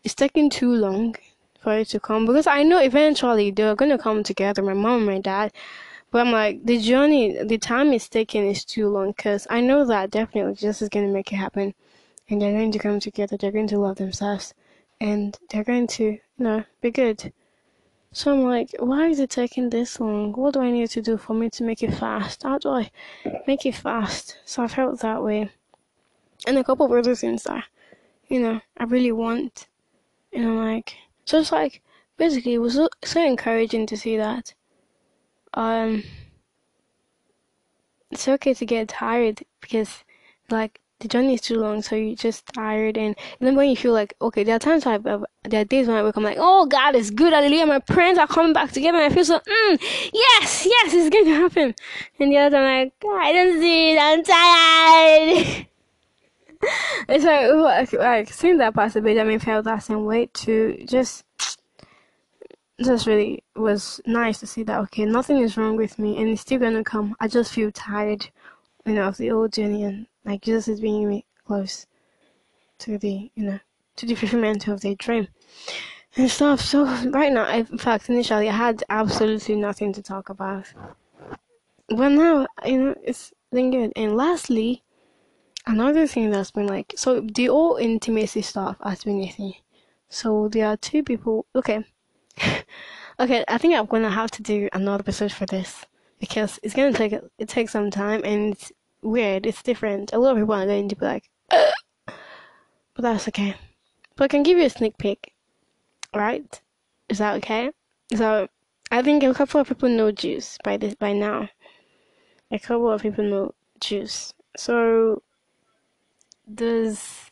it's 0.06 0.16
taking 0.16 0.50
too 0.50 0.74
long 0.74 1.16
for 1.60 1.74
it 1.80 1.90
to 1.90 2.00
come 2.00 2.26
because 2.26 2.48
I 2.48 2.64
know 2.64 2.80
eventually 2.80 3.52
they're 3.52 3.76
gonna 3.76 3.98
come 3.98 4.24
together. 4.24 4.64
My 4.64 4.74
mom 4.74 5.00
and 5.00 5.06
my 5.06 5.20
dad 5.20 5.52
but 6.16 6.26
I'm 6.26 6.32
like, 6.32 6.66
the 6.66 6.80
journey, 6.80 7.44
the 7.44 7.58
time 7.58 7.92
it's 7.92 8.08
taking 8.08 8.48
is 8.48 8.64
too 8.64 8.88
long 8.88 9.12
because 9.12 9.48
I 9.50 9.60
know 9.60 9.84
that 9.86 10.12
definitely 10.12 10.54
Jesus 10.54 10.82
is 10.82 10.88
to 10.88 11.08
make 11.08 11.34
it 11.34 11.36
happen. 11.36 11.74
And 12.30 12.42
they're 12.42 12.54
going 12.54 12.72
to 12.72 12.80
come 12.80 13.02
together. 13.02 13.36
They're 13.36 13.52
going 13.52 13.68
to 13.68 13.80
love 13.80 13.98
themselves. 13.98 14.54
And 15.02 15.38
they're 15.50 15.66
going 15.66 15.88
to, 15.88 16.04
you 16.04 16.22
know, 16.38 16.64
be 16.80 16.92
good. 16.92 17.34
So 18.14 18.32
I'm 18.32 18.44
like, 18.44 18.74
why 18.80 19.08
is 19.08 19.20
it 19.20 19.30
taking 19.30 19.70
this 19.70 20.00
long? 20.00 20.32
What 20.32 20.54
do 20.54 20.62
I 20.62 20.72
need 20.72 20.90
to 20.92 21.02
do 21.02 21.18
for 21.18 21.34
me 21.34 21.50
to 21.50 21.66
make 21.66 21.84
it 21.84 21.94
fast? 21.94 22.44
How 22.44 22.60
do 22.60 22.70
I 22.70 22.92
make 23.46 23.66
it 23.66 23.76
fast? 23.76 24.38
So 24.46 24.64
I 24.64 24.70
felt 24.70 25.02
that 25.02 25.22
way. 25.22 25.50
And 26.48 26.58
a 26.58 26.64
couple 26.64 26.86
of 26.86 26.94
other 26.94 27.16
things 27.16 27.44
that, 27.44 27.66
you 28.30 28.40
know, 28.40 28.62
I 28.78 28.86
really 28.86 29.12
want. 29.12 29.68
And 30.36 30.46
I'm 30.46 30.58
like, 30.58 30.96
so 31.24 31.40
it's 31.40 31.52
like, 31.52 31.82
basically, 32.18 32.54
it 32.54 32.60
was 32.60 32.80
so, 33.04 33.26
encouraging 33.26 33.88
to 33.88 33.98
see 33.98 34.18
that 34.18 34.54
um 35.56 36.04
it's 38.12 38.28
okay 38.28 38.54
to 38.54 38.66
get 38.66 38.90
tired 38.90 39.42
because 39.62 40.04
like 40.50 40.82
the 41.00 41.08
journey 41.08 41.34
is 41.34 41.42
too 41.42 41.58
long 41.58 41.82
so 41.82 41.96
you're 41.96 42.16
just 42.16 42.46
tired 42.54 42.98
and, 42.98 43.16
and 43.40 43.48
then 43.48 43.56
when 43.56 43.70
you 43.70 43.76
feel 43.76 43.94
like 43.94 44.14
okay 44.22 44.44
there 44.44 44.56
are 44.56 44.60
times 44.60 44.86
I've, 44.86 45.06
I've 45.06 45.24
there 45.44 45.62
are 45.62 45.66
days 45.66 45.88
when 45.88 45.98
I 45.98 46.04
wake 46.04 46.12
up 46.12 46.18
I'm 46.18 46.24
like 46.24 46.38
oh 46.40 46.66
God 46.66 46.96
is 46.96 47.12
good 47.12 47.34
hallelujah 47.34 47.66
my 47.66 47.80
parents 47.80 48.20
are 48.20 48.28
coming 48.28 48.54
back 48.54 48.72
together 48.72 48.98
and 48.98 49.12
I 49.12 49.16
feel 49.16 49.26
so 49.26 49.40
mm, 49.40 50.10
yes 50.14 50.66
yes 50.66 50.94
it's 50.94 51.10
going 51.10 51.26
to 51.26 51.36
happen. 51.36 51.76
And 52.20 52.32
the 52.32 52.38
other 52.38 52.58
time, 52.58 52.66
I'm 52.66 52.84
like 52.86 53.24
I 53.24 53.34
don't 53.34 53.60
see 53.60 53.94
it 53.94 54.00
I'm 54.00 54.24
tired 54.24 55.68
it's 57.10 57.26
like, 57.26 57.94
like 57.94 58.32
seeing 58.32 58.58
that 58.58 58.74
Pastor 58.74 59.02
Benjamin 59.02 59.40
felt 59.40 59.66
that 59.66 59.84
same 59.84 60.06
way 60.06 60.28
too. 60.28 60.84
Just 60.88 61.24
just 62.84 63.08
really 63.08 63.42
was 63.56 64.02
nice 64.06 64.40
to 64.40 64.46
see 64.46 64.62
that 64.62 64.80
okay 64.82 65.06
nothing 65.06 65.38
is 65.38 65.56
wrong 65.56 65.78
with 65.78 65.98
me 65.98 66.18
and 66.18 66.28
it's 66.28 66.42
still 66.42 66.60
gonna 66.60 66.84
come. 66.84 67.16
I 67.20 67.28
just 67.28 67.54
feel 67.54 67.72
tired 67.72 68.30
you 68.86 68.94
know 68.94 69.08
of 69.08 69.18
the 69.18 69.32
old 69.32 69.54
journey 69.54 69.84
and 69.84 70.08
like 70.26 70.42
jesus 70.42 70.68
is 70.68 70.80
bringing 70.80 71.08
me 71.08 71.26
close 71.46 71.88
to 72.80 72.98
the 72.98 73.32
you 73.36 73.44
know 73.44 73.60
to 73.96 74.06
the 74.06 74.16
fulfillment 74.16 74.68
of 74.68 74.82
the 74.82 74.96
dream 74.96 75.28
and 76.18 76.30
stuff. 76.30 76.62
So 76.62 76.86
right 77.10 77.32
now 77.32 77.44
I, 77.46 77.58
in 77.58 77.78
fact 77.78 78.10
initially 78.10 78.50
i 78.50 78.54
had 78.54 78.84
absolutely 78.90 79.56
nothing 79.56 79.94
to 79.94 80.02
talk 80.02 80.30
about. 80.30 80.66
But 81.90 82.10
now 82.10 82.48
you 82.66 82.84
know 82.84 82.96
it's 83.04 83.32
been 83.52 83.72
good. 83.72 83.94
And 83.96 84.18
lastly 84.18 84.84
another 85.68 86.08
thing 86.08 86.30
that's 86.30 86.52
been 86.52 86.68
like 86.68 86.94
so 86.96 87.22
the 87.22 87.50
all 87.50 87.78
intimacy 87.78 88.42
stuff 88.42 88.78
has 88.84 89.04
been 89.04 89.22
a 89.22 89.30
thing 89.30 89.54
so 90.10 90.48
there 90.48 90.68
are 90.68 90.78
two 90.78 91.04
people 91.04 91.46
okay 91.56 91.84
okay, 93.20 93.44
I 93.48 93.58
think 93.58 93.76
I'm 93.76 93.86
gonna 93.86 94.10
have 94.10 94.32
to 94.32 94.44
do 94.44 94.70
another 94.74 95.02
episode 95.02 95.32
for 95.32 95.46
this 95.46 95.86
because 96.20 96.60
it's 96.64 96.74
gonna 96.74 96.94
take 96.94 97.14
it 97.14 97.50
takes 97.50 97.72
some 97.72 97.92
time 97.92 98.22
and 98.24 98.54
it's 98.54 98.72
weird. 99.02 99.46
It's 99.46 99.64
different. 99.64 100.14
A 100.14 100.18
lot 100.18 100.32
of 100.32 100.38
people 100.38 100.56
are 100.56 100.66
going 100.66 100.90
to 100.90 100.96
be 100.96 101.06
like, 101.06 101.30
but 101.50 102.14
that's 102.98 103.28
okay. 103.30 103.56
But 104.16 104.26
I 104.26 104.28
can 104.28 104.44
give 104.44 104.58
you 104.58 104.66
a 104.66 104.70
sneak 104.70 104.98
peek, 104.98 105.34
right? 106.14 106.62
Is 107.10 107.20
that 107.20 107.36
okay? 107.38 107.72
So 108.16 108.48
I 108.92 109.02
think 109.02 109.24
a 109.24 109.34
couple 109.34 109.62
of 109.62 109.68
people 109.68 109.90
know 109.90 110.12
Juice 110.12 110.58
by 110.64 110.78
this 110.78 110.96
by 110.96 111.14
now. 111.14 111.50
A 112.52 112.60
couple 112.60 112.92
of 112.92 113.02
people 113.02 113.24
know 113.24 113.54
Juice. 113.80 114.34
So 114.58 115.22
does 116.56 117.32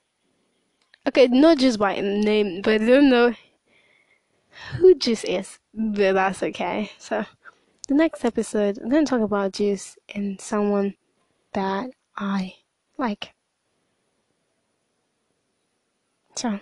okay, 1.07 1.27
not 1.27 1.57
just 1.57 1.79
by 1.79 1.99
name, 1.99 2.61
but 2.61 2.79
they 2.79 2.87
don't 2.87 3.09
know 3.09 3.33
who 4.77 4.95
Juice 4.95 5.23
is, 5.23 5.59
but 5.73 6.13
that's 6.13 6.43
okay. 6.43 6.91
So, 6.97 7.25
the 7.87 7.95
next 7.95 8.23
episode, 8.25 8.79
I'm 8.79 8.89
going 8.89 9.05
to 9.05 9.09
talk 9.09 9.21
about 9.21 9.53
Juice 9.53 9.97
and 10.13 10.39
someone 10.39 10.95
that 11.53 11.89
I 12.15 12.55
like. 12.97 13.33
So, 16.35 16.59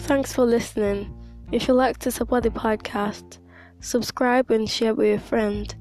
thanks 0.00 0.32
for 0.32 0.44
listening. 0.44 1.12
If 1.52 1.68
you'd 1.68 1.74
like 1.74 1.98
to 1.98 2.10
support 2.10 2.42
the 2.42 2.50
podcast, 2.50 3.38
subscribe 3.80 4.50
and 4.50 4.68
share 4.68 4.94
with 4.94 5.06
your 5.06 5.20
friend. 5.20 5.72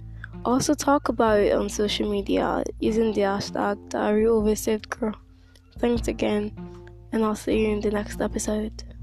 Also, 0.45 0.75
talk 0.75 1.09
about 1.09 1.39
it 1.39 1.53
on 1.53 1.67
social 1.67 2.07
media 2.07 2.63
using 2.79 3.11
the 3.13 3.21
hashtag 3.21 3.77
Diary 3.89 4.25
Girl. 4.89 5.15
Thanks 5.79 6.07
again, 6.07 6.51
and 7.11 7.25
I'll 7.25 7.33
see 7.33 7.65
you 7.65 7.69
in 7.69 7.81
the 7.81 7.89
next 7.89 8.21
episode. 8.21 8.94